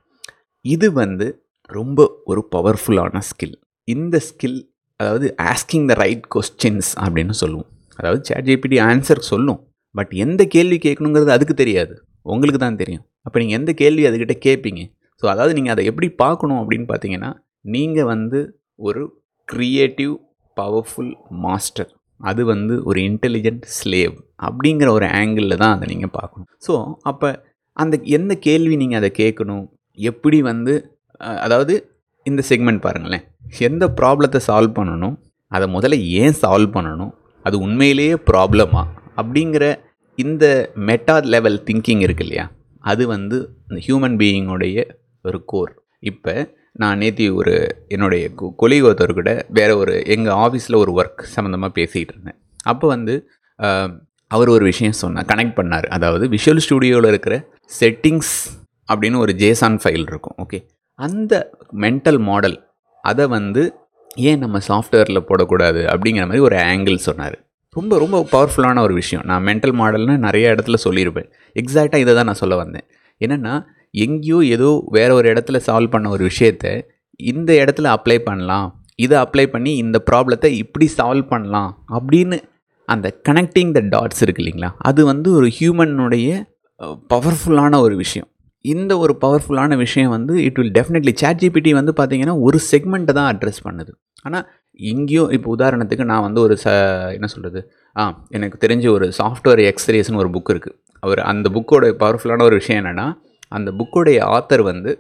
இது 0.65 0.89
வந்து 1.01 1.27
ரொம்ப 1.71 2.01
ஒரு 2.31 2.41
பவர்ஃபுல்லான 2.55 3.21
ஸ்கில் 3.29 3.55
இந்த 3.89 4.17
ஸ்கில் 4.29 4.59
அதாவது 5.01 5.27
ஆஸ்கிங் 5.51 5.87
த 5.91 5.95
ரைட் 6.03 6.27
கொஸ்டின்ஸ் 6.35 6.91
அப்படின்னு 7.05 7.35
சொல்லுவோம். 7.43 7.69
அதாவது 7.99 8.21
சேட் 8.29 8.47
ஜிபிடி 8.49 8.77
ஆன்சர் 8.91 9.21
சொல்லும். 9.31 9.61
பட் 9.95 10.13
எந்த 10.25 10.43
கேள்வி 10.55 10.79
கேட்கணுங்கிறது 10.85 11.33
அதுக்கு 11.37 11.55
தெரியாது. 11.63 11.95
உங்களுக்கு 12.33 12.61
தான் 12.67 12.79
தெரியும். 12.83 13.05
அப்போ 13.27 13.37
நீங்கள் 13.43 13.59
எந்த 13.61 13.71
கேள்வி 13.83 14.03
அதுக்கிட்ட 14.09 14.37
கேட்பீங்க? 14.47 14.83
ஸோ 15.23 15.25
அதாவது 15.33 15.53
நீங்கள் 15.59 15.75
அதை 15.75 15.83
எப்படி 15.91 16.09
பார்க்கணும் 16.25 16.61
அப்படின்னு 16.63 16.87
பார்த்தீங்கன்னா 16.93 17.31
நீங்கள் 17.75 18.09
வந்து 18.13 18.41
ஒரு 18.87 19.03
க்ரியேட்டிவ் 19.49 20.15
பவர்ஃபுல் 20.57 21.13
மாஸ்டர் 21.45 21.91
அது 22.21 22.43
வந்து 22.53 22.75
ஒரு 22.89 22.99
இன்டெலிஜென்ட் 23.11 23.65
ஸ்லேவ் 23.79 24.17
அப்படிங்கிற 24.49 24.89
ஒரு 24.99 25.07
ஆங்கிளில் 25.21 25.61
தான் 25.63 25.75
அதை 25.77 25.87
நீங்கள் 25.93 26.15
பார்க்கணும். 26.19 26.49
ஸோ 26.67 26.75
அப்போ 27.11 27.29
அந்த 27.77 27.95
எந்த 28.19 28.33
கேள்வி 28.49 28.75
நீங்கள் 28.83 29.01
அதை 29.01 29.11
கேட்கணும்? 29.23 29.65
எப்படி 29.99 30.39
வந்து 30.51 30.75
அதாவது 31.45 31.75
இந்த 32.27 32.41
செக்மெண்ட் 32.49 32.85
பாருங்களேன். 32.87 33.25
எந்த 33.69 33.85
ப்ராப்ளத்தை 33.99 34.41
சால்வ் 34.49 34.77
பண்ணணும்? 34.79 35.17
அதை 35.53 35.67
முதல்ல 35.77 35.97
ஏன் 36.23 36.37
சால்வ் 36.43 36.75
பண்ணணும்? 36.77 37.13
அது 37.45 37.57
உண்மையிலேயே 37.67 38.15
ப்ராப்ளமா 38.31 38.83
அப்படிங்கிற 39.21 39.65
இந்த 40.19 40.45
மெட்டா 40.89 41.17
லெவல் 41.35 41.59
திங்கிங் 41.69 42.03
இருக்கு 42.07 42.25
இல்லையா? 42.27 42.45
அது 42.93 43.03
வந்து 43.15 43.37
இந்த 43.69 43.81
ஹியூமன் 43.87 44.17
பீயிங்கோடைய 44.21 44.85
ஒரு 45.29 45.39
கோர் 45.53 45.73
இப்போ 46.11 46.35
நான் 46.83 47.01
நேற்று 47.03 47.27
ஒரு 47.41 47.55
என்னுடைய 47.95 48.25
கொலிக் 48.61 48.87
ஒருத்தர் 48.87 49.19
கூட 49.19 49.33
வேறு 49.59 49.75
ஒரு 49.83 49.95
எங்கள் 50.15 50.37
ஆஃபீஸில் 50.45 50.81
ஒரு 50.83 50.93
ஒர்க் 51.01 51.23
சம்மந்தமாக 51.35 51.73
பேசிகிட்டு 51.79 52.13
இருந்தேன். 52.15 52.39
அப்போ 52.73 52.87
வந்து 52.95 53.15
அவர் 54.31 54.51
ஒரு 54.57 54.65
விஷயம் 54.71 54.99
சொன்னார் 55.01 55.29
கனெக்ட் 55.33 55.59
பண்ணார். 55.59 55.87
அதாவது 55.97 56.25
விஷுவல் 56.35 56.65
ஸ்டுடியோவில் 56.67 57.11
இருக்கிற 57.13 57.35
செட்டிங்ஸ் 57.81 58.35
அப்படின்னு 58.89 59.19
ஒரு 59.25 59.33
ஜேசான் 59.43 59.79
ஃபைல் 59.83 60.07
இருக்கும் 60.13 60.39
ஓகே 60.45 60.59
அந்த 60.99 61.35
மென்டல் 61.73 62.19
மாடல் 62.19 62.57
அதை 63.05 63.27
வந்து 63.27 63.63
ஏன் 64.31 64.39
நம்ம 64.39 64.59
சாஃப்ட்வேரில் 64.69 65.27
போடக்கூடாது 65.29 65.81
அப்படிங்கிற 65.85 66.25
மாதிரி 66.27 66.39
ஒரு 66.39 66.57
ஆங்கிள் 66.57 66.97
சொன்னார். 66.97 67.37
ரொம்ப 67.77 67.99
ரொம்ப 67.99 68.17
பவர்ஃபுல்லான 68.33 68.81
ஒரு 68.81 68.95
விஷயம். 68.95 69.25
நான் 69.27 69.45
மென்டல் 69.47 69.75
மாடல்னு 69.81 70.17
நிறைய 70.19 70.55
இடத்துல 70.55 70.79
சொல்லியிருப்பேன். 70.85 71.29
எக்ஸாக்டாக 71.57 71.97
இதை 71.97 72.15
தான் 72.15 72.25
நான் 72.25 72.43
சொல்ல 72.43 72.57
வந்தேன். 72.57 72.87
என்னென்னா 73.21 73.55
எங்கேயோ 73.91 74.39
ஏதோ 74.45 74.85
வேற 74.91 75.15
ஒரு 75.15 75.33
இடத்துல 75.33 75.57
சால்வ் 75.57 75.91
பண்ண 75.91 76.09
ஒரு 76.09 76.31
விஷயத்த 76.31 76.67
இந்த 77.21 77.53
இடத்துல 77.53 77.91
அப்ளை 77.97 78.19
பண்ணலாம். 78.19 78.69
இதை 78.97 79.19
அப்ளை 79.19 79.47
பண்ணி 79.47 79.77
இந்த 79.77 80.05
ப்ராப்ளத்தை 80.11 80.51
இப்படி 80.63 80.87
சால்வ் 80.99 81.27
பண்ணலாம் 81.29 81.85
அப்படின்னு 81.89 82.39
அந்த 82.89 83.21
கனெக்டிங் 83.29 83.73
த 83.73 83.81
டாட்ஸ் 83.95 84.23
இருக்கு 84.23 84.43
இல்லைங்களா? 84.45 84.71
அது 84.79 85.05
வந்து 85.05 85.33
ஒரு 85.33 85.47
ஹியூமனுடைய 85.59 86.29
பவர்ஃபுல்லான 87.13 87.81
ஒரு 87.81 87.97
விஷயம். 87.97 88.29
இந்த 88.65 88.93
ஒரு 89.05 89.13
பவர்ஃபுல்லான 89.23 89.77
விஷயம் 89.85 90.13
வந்து 90.17 90.35
it 90.47 90.59
will 90.61 90.75
definitely 90.77 91.13
chat 91.23 91.41
GPT 91.43 91.71
வந்து 91.79 91.93
பார்த்திங்கன்னா 91.99 92.35
ஒரு 92.47 92.59
செக்மெண்ட்டை 92.71 93.15
தான் 93.19 93.29
அட்ரஸ் 93.33 93.61
பண்ணுது. 93.67 93.93
ஆனால் 94.27 94.45
எங்கேயோ 94.91 95.25
இப்போ 95.37 95.49
உதாரணத்துக்கு 95.57 96.05
நான் 96.13 96.25
வந்து 96.27 96.41
ஒரு 96.47 96.55
ச 96.63 96.69
என்ன 97.17 97.27
சொல்கிறது 97.35 97.61
ஆ 97.97 98.05
எனக்கு 98.37 98.57
தெரிஞ்ச 98.65 98.87
ஒரு 98.97 99.07
சாஃப்ட்வேர் 99.19 99.63
எக்ஸ்ரேஸ்னு 99.71 100.21
ஒரு 100.23 100.31
புக் 100.37 100.53
இருக்குது 100.55 100.77
அவர் 101.03 101.21
அந்த 101.33 101.47
புக்கோட 101.57 101.91
பவர்ஃபுல்லான 102.03 102.47
ஒரு 102.51 102.57
விஷயம் 102.61 102.81
என்னென்னா 102.83 103.07
அந்த 103.59 103.71
புக்கோடைய 103.81 104.19
ஆத்தர் 104.37 104.65
வந்து 104.73 104.91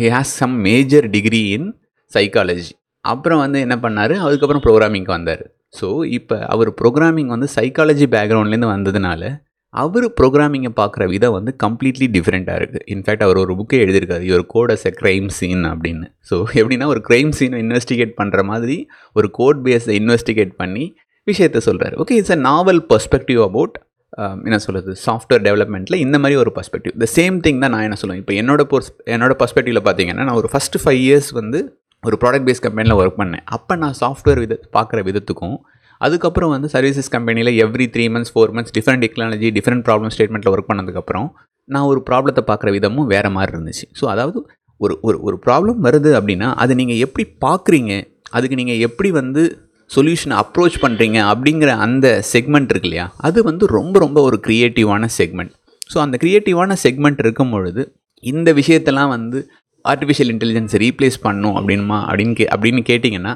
he 0.00 0.08
has 0.16 0.34
some 0.42 0.56
major 0.68 1.06
degree 1.16 1.42
in 1.56 1.68
psychology 2.12 2.72
அப்புறம் 3.04 3.40
வந்து 3.44 3.58
என்ன 3.66 3.76
பண்ணார்? 3.84 4.14
அதுக்கப்புறம் 4.26 4.62
ப்ரோக்ராமிங்க்கு 4.64 5.12
வந்தார். 5.18 5.44
ஸோ 5.78 5.86
இப்போ 6.18 6.36
அவர் 6.54 6.70
ப்ரோக்ராமிங் 6.80 7.30
வந்து 7.34 7.48
சைக்காலஜி 7.56 8.06
பேக்ரவுண்ட்லேருந்து 8.14 8.70
வந்ததுனால 8.76 9.22
அவர் 9.74 10.06
ப்ரோக்ராமிங்கை 10.18 10.70
பார்க்குற 10.78 11.02
விதம் 11.12 11.34
வந்து 11.36 11.52
கம்ப்ளீட்லி 11.64 12.06
டிஃப்ரெண்ட்டாக 12.16 12.60
இருக்குது. 12.60 12.82
இன்ஃபேக்ட் 12.94 13.24
அவர் 13.26 13.38
ஒரு 13.42 13.52
புக்கே 13.58 13.78
எழுதியிருக்காரு. 13.84 14.24
ஒரு 14.36 14.44
code 14.54 14.72
as 14.74 14.86
a 14.90 14.92
crime 15.00 15.28
scene 15.38 15.62
அப்படின்னு. 15.72 16.06
ஸோ 16.28 16.36
எப்படின்னா 16.60 16.88
ஒரு 16.94 17.02
க்ரைம் 17.08 17.30
சீனை 17.38 17.60
இன்வெஸ்டிகேட் 17.64 18.12
பண்ணுற 18.20 18.42
மாதிரி 18.50 18.76
ஒரு 19.18 19.30
கோட் 19.38 19.60
பேஸை 19.66 19.94
இன்வெஸ்டிகேட் 20.00 20.52
பண்ணி 20.62 20.84
விஷயத்த 21.26 21.60
சொல்கிறார் 21.68 21.94
okay 22.02 22.16
it's 22.20 22.34
a 22.38 22.40
novel 22.50 22.82
perspective 22.92 23.40
about 23.48 23.76
என்ன 24.46 24.56
சொல்கிறது 24.64 24.92
சாஃப்ட்வேர் 25.06 25.42
டெவலப்மெண்ட்டில் 25.46 26.00
இந்த 26.04 26.16
மாதிரி 26.22 26.36
ஒரு 26.44 26.50
பர்ஸ்பெக்டிவ் 26.56 26.94
த 27.02 27.06
சேம் 27.18 27.36
திங் 27.44 27.60
தான் 27.64 27.72
நான் 27.74 27.84
என்ன 27.88 27.96
சொல்லுவேன். 28.00 28.22
இப்போ 28.22 28.34
என்னோட 28.40 28.62
பர்ஸ் 28.72 28.90
என்னோட 29.14 29.34
பர்ஸ்பெக்டிவில் 29.42 29.82
பார்த்தீங்கன்னா 29.88 30.24
நான் 30.28 30.38
ஒரு 30.40 30.48
ஃபஸ்ட்டு 30.52 30.80
ஃபைவ் 30.84 31.00
இயர்ஸ் 31.04 31.30
வந்து 31.40 31.58
ஒரு 32.04 32.16
ப்ராடக்ட் 32.22 32.46
பேஸ் 32.48 32.62
கம்பெனியில் 32.66 32.96
ஒர்க் 33.00 33.20
பண்ணேன். 33.20 33.44
அப்போ 33.56 33.74
நான் 33.82 33.96
சாஃப்ட்வேர் 34.02 34.40
வித 34.44 34.54
பார்க்குற 34.76 35.00
விதத்துக்கும் 35.08 35.56
அதுக்கப்புறம் 36.00 36.52
வந்து 36.54 36.68
சர்வீசஸ் 36.74 37.10
கம்பெனியில் 37.14 37.50
every 37.64 37.86
three 37.94 38.04
months 38.14 38.32
four 38.34 38.52
months 38.56 38.74
different 38.76 39.02
technology 39.04 39.48
different 39.56 39.84
problem 39.88 40.12
ஸ்டேட்மெண்ட்டில் 40.14 40.52
work 40.54 40.70
பண்ணதுக்கப்புறம் 40.70 41.26
நான் 41.68 41.88
ஒரு 41.92 42.00
ப்ராப்ளத்தை 42.08 42.42
பார்க்குற 42.50 42.68
விதமும் 42.76 43.08
வேறு 43.14 43.30
மாதிரி 43.36 43.52
இருந்துச்சு. 43.54 43.84
ஸோ 43.98 44.04
அதாவது 44.12 44.38
ஒரு 44.80 44.94
ஒரு 45.08 45.16
ஒரு 45.26 45.36
ப்ராப்ளம் 45.46 45.80
வருது 45.86 46.10
அப்படின்னா 46.18 46.48
அதை 46.62 46.74
நீங்கள் 46.80 47.00
எப்படி 47.06 47.24
பார்க்குறீங்க? 47.44 47.92
அதுக்கு 48.36 48.58
நீங்கள் 48.60 48.82
எப்படி 48.86 49.10
வந்து 49.20 49.42
சொல்யூஷனை 49.90 50.34
அப்ரோச் 50.42 50.76
பண்ணுறீங்க 50.84 51.18
அப்படிங்கிற 51.32 51.70
அந்த 51.86 52.06
செக்மெண்ட் 52.32 52.70
இருக்கு 52.72 52.88
இல்லையா? 52.88 53.06
அது 53.26 53.38
வந்து 53.48 53.64
ரொம்ப 53.76 53.98
ரொம்ப 54.04 54.18
ஒரு 54.28 54.36
க்ரியேட்டிவான 54.46 55.08
செக்மெண்ட் 55.18 55.52
ஸோ 55.92 55.98
அந்த 56.04 56.16
க்ரியேட்டிவான 56.22 56.76
செக்மெண்ட் 56.84 57.20
இருக்கும் 57.24 57.52
பொழுது 57.54 57.82
இந்த 58.24 58.48
விஷயத்தெல்லாம் 58.58 59.12
வந்து 59.16 59.38
ஆர்டிஃபிஷியல் 59.84 60.30
இன்டெலிஜென்ஸ் 60.34 60.74
ரீப்ளேஸ் 60.84 61.18
பண்ணும் 61.26 61.54
அப்படின்மா 61.58 61.98
அப்படின்னு 62.08 62.34
கே 62.40 62.46
அப்படின்னு 62.54 62.82
கேட்டிங்கன்னா 62.90 63.32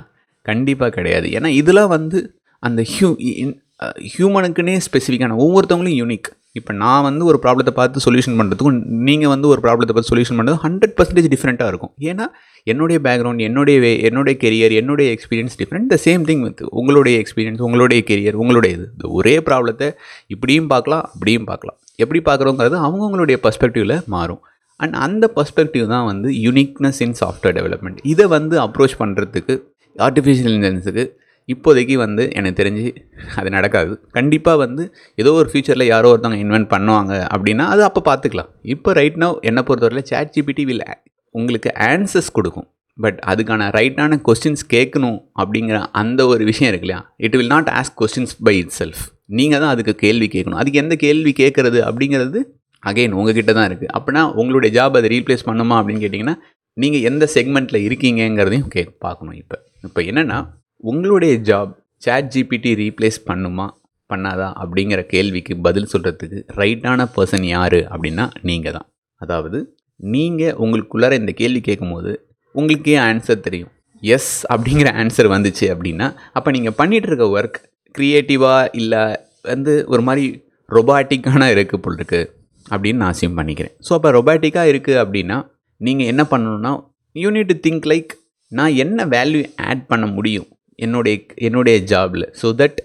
கண்டிப்பாக 0.47 0.93
கிடையாது. 0.97 1.27
ஏன்னா 1.37 1.51
இதெல்லாம் 1.61 1.93
வந்து 1.97 2.19
அந்த 2.69 2.81
ஹியூ 2.95 3.11
ஹியூமனுக்குன்னே 4.15 4.75
ஸ்பெசிஃபிக்கான 4.87 5.37
ஒவ்வொருத்தவங்களும் 5.45 5.99
யூனிக் 6.01 6.29
இப்போ 6.59 6.73
நான் 6.83 7.05
வந்து 7.07 7.23
ஒரு 7.31 7.39
ப்ராப்ளத்தை 7.45 7.73
பார்த்து 7.79 8.03
சொல்யூஷன் 8.05 8.37
பண்ணுறதுக்கும் 8.39 8.77
நீங்கள் 9.07 9.31
வந்து 9.33 9.47
ஒரு 9.53 9.61
ப்ராப்ளத்தை 9.65 9.95
பார்த்து 9.95 10.11
சொல்யூஷன் 10.13 10.39
பண்ணுறது 10.39 10.59
ஹண்ட்ரட் 10.65 10.95
பர்சன்டேஜ் 10.99 11.29
டிஃப்ரெண்ட்டாக 11.33 11.71
இருக்கும். 11.73 11.93
ஏன்னா 12.11 12.27
என்னுடைய 12.73 12.99
பேக்ரவுண்ட் 13.07 13.43
என்னுடைய 13.47 13.79
வே 13.85 13.91
என்னுடைய 14.09 14.35
கெரியர் 14.45 14.75
என்னுடைய 14.81 15.09
experience 15.17 15.57
different 15.61 15.89
the 15.95 15.97
same 16.05 16.23
thing 16.29 16.45
with 16.47 16.63
உங்களுடைய 16.81 17.17
எக்ஸ்பீரியன்ஸ் 17.23 17.65
உங்களுடைய 17.69 18.03
கெரியர் 18.11 18.39
உங்களுடைய 18.43 18.73
இது. 18.79 18.87
இந்த 18.95 19.09
ஒரே 19.19 19.35
ப்ராப்ளத்தை 19.49 19.89
இப்படியும் 20.35 20.71
பார்க்கலாம் 20.75 21.05
அப்படியும் 21.13 21.49
பார்க்கலாம். 21.51 21.79
எப்படி 22.05 22.23
பார்க்குறோங்கிறது 22.29 22.79
அவங்கவுங்களுடைய 22.87 23.39
பர்ஸ்பெக்டிவில் 23.47 23.97
மாறும். 24.17 24.43
அண்ட் 24.81 24.95
அந்த 25.07 25.25
பர்ஸ்பெக்டிவ் 25.37 25.85
தான் 25.95 26.07
வந்து 26.13 26.31
யூனிக்னஸ் 26.47 27.03
இன் 27.07 27.19
சாஃப்ட்வேர் 27.23 27.57
டெவலப்மெண்ட் 27.59 28.01
இதை 28.13 28.25
வந்து 28.37 28.55
அப்ரோச் 28.67 28.97
பண்ணுறதுக்கு 29.03 29.57
ஆர்டிஃபிஷியல் 29.97 30.55
இன்டெலிஜென்ஸுக்கு 30.57 31.05
இப்போதைக்கு 31.49 31.95
வந்து 32.05 32.25
எனக்கு 32.39 32.59
தெரிஞ்சு 32.61 32.85
அது 33.41 33.49
நடக்காது. 33.57 33.95
கண்டிப்பாக 34.19 34.59
வந்து 34.65 34.83
ஏதோ 35.23 35.33
ஒரு 35.41 35.49
ஃபியூச்சரில் 35.51 35.91
யாரோ 35.95 36.11
ஒருத்தவங்க 36.13 36.39
இன்வென்ட் 36.45 36.71
பண்ணுவாங்க 36.75 37.15
அப்படின்னா 37.35 37.65
அது 37.73 37.83
அப்போ 37.89 38.03
பார்த்துக்கலாம் 38.11 38.51
இப்போ 38.75 38.93
ரைட் 39.01 39.19
நோ 39.25 39.29
என்னை 39.51 39.65
பொறுத்தவரையில் 39.69 40.09
சேட் 40.13 40.33
ஜிபிடி 40.37 40.65
வில் 40.71 40.87
உங்களுக்கு 41.35 41.71
ஆன்சர்ஸ் 41.91 42.31
கொடுக்கும். 42.39 42.69
பட் 42.99 43.19
அதுக்கான 43.31 43.69
ரைட்டான 43.77 44.19
கொஸ்டின்ஸ் 44.27 44.65
கேட்கணும் 44.75 45.19
அப்படிங்கிற 45.43 45.79
அந்த 46.01 46.21
ஒரு 46.33 46.43
விஷயம் 46.51 46.71
இருக்கு 46.71 46.87
இல்லையா? 46.87 47.01
It 47.27 47.37
will 47.39 47.53
not 47.55 47.71
ask 47.79 47.97
questions 48.01 48.35
by 48.49 48.55
itself 48.81 49.03
நீங்கள் 49.39 49.61
தான் 49.63 49.73
அதுக்கு 49.75 49.95
கேள்வி 50.05 50.27
கேட்கணும். 50.35 50.61
அதுக்கு 50.63 50.83
எந்த 50.85 50.95
கேள்வி 51.05 51.33
கேட்குறது 51.43 51.79
அப்படிங்கிறது 51.89 52.41
அகைன் 52.83 53.17
உங்ககிட்ட 53.19 53.51
தான் 53.59 53.69
இருக்குது 53.69 53.93
அப்படின்னா 53.97 54.23
உங்களுடைய 54.41 54.71
ஜாப் 54.77 54.99
அதை 54.99 55.09
ரீப்ளேஸ் 55.17 55.47
பண்ணுமா 55.49 55.77
அப்படின்னு 55.81 56.05
கேட்டிங்கன்னா 56.05 56.37
நீங்கள் 56.77 57.05
எந்த 57.11 57.25
செக்மெண்ட்டில் 57.37 57.85
இருக்கீங்கங்கிறதையும் 57.87 58.69
கே 58.75 58.83
பார்க்கணும் 59.07 59.37
இப்போ. 59.43 59.57
இப்போ 59.89 60.01
என்னென்னா 60.11 60.39
உங்களுடைய 60.91 61.35
ஜாப் 61.49 61.73
சேட் 62.05 62.31
ஜிபிடி 62.35 62.71
ரீப்ளேஸ் 62.81 63.19
பண்ணுமா? 63.29 63.67
பண்ணாதா? 64.11 64.49
அப்படிங்கிற 64.63 65.01
கேள்விக்கு 65.13 65.55
பதில் 65.67 65.91
சொல்கிறதுக்கு 65.93 66.39
ரைட்டான 66.61 67.07
பர்சன் 67.15 67.47
யார் 67.55 67.81
அப்படின்னா 67.93 68.25
நீங்கள் 68.49 68.75
தான் 68.77 68.87
அதாவது 69.21 69.59
நீங்கள் 70.01 70.57
உங்களுக்குள்ளார 70.65 71.15
இந்த 71.23 71.33
கேள்வி 71.41 71.61
கேட்கும்போது 71.69 72.13
உங்களுக்கே 72.55 72.97
ஆன்சர் 73.09 73.45
தெரியும். 73.47 73.71
எஸ் 74.03 74.33
அப்படிங்கிற 74.55 74.89
ஆன்சர் 75.03 75.29
வந்துச்சு 75.35 75.67
அப்படின்னா 75.75 76.07
அப்போ 76.39 76.51
நீங்கள் 76.57 76.77
பண்ணிகிட்ருக்க 76.81 77.27
ஒர்க் 77.37 77.59
க்ரியேட்டிவாக 77.95 78.71
இல்லை 78.81 79.03
வந்து 79.51 79.73
ஒரு 79.93 80.03
மாதிரி 80.09 80.25
ரொபாட்டிக்கான 80.69 81.49
இருக்குது 81.55 81.83
போல் 81.85 81.99
இருக்கு 82.01 82.21
அப்படின்னு 82.67 83.01
நான் 83.03 83.13
அசியம் 83.15 83.39
பண்ணிக்கிறேன். 83.39 83.75
ஸோ 83.87 83.93
அப்போ 83.99 84.11
ரொபாட்டிக்காக 84.19 84.71
இருக்குது 84.73 85.01
அப்படின்னா 85.05 85.39
நீங்கள் 85.81 86.11
என்ன 86.13 86.23
பண்ணணும்னா 86.33 86.73
யூனிட் 87.17 87.51
டு 87.53 87.57
திங்க் 87.67 87.89
லைக் 87.93 88.13
நான் 88.53 88.75
என்ன 88.85 89.07
வேல்யூ 89.15 89.43
ஆட் 89.69 89.85
பண்ண 89.91 90.05
முடியும்? 90.17 90.49
என்னுடைய 90.79 91.17
என்னுடைய 91.49 91.77
ஜாபில் 91.93 92.27
ஸோ 92.41 92.49
தட் 92.61 92.79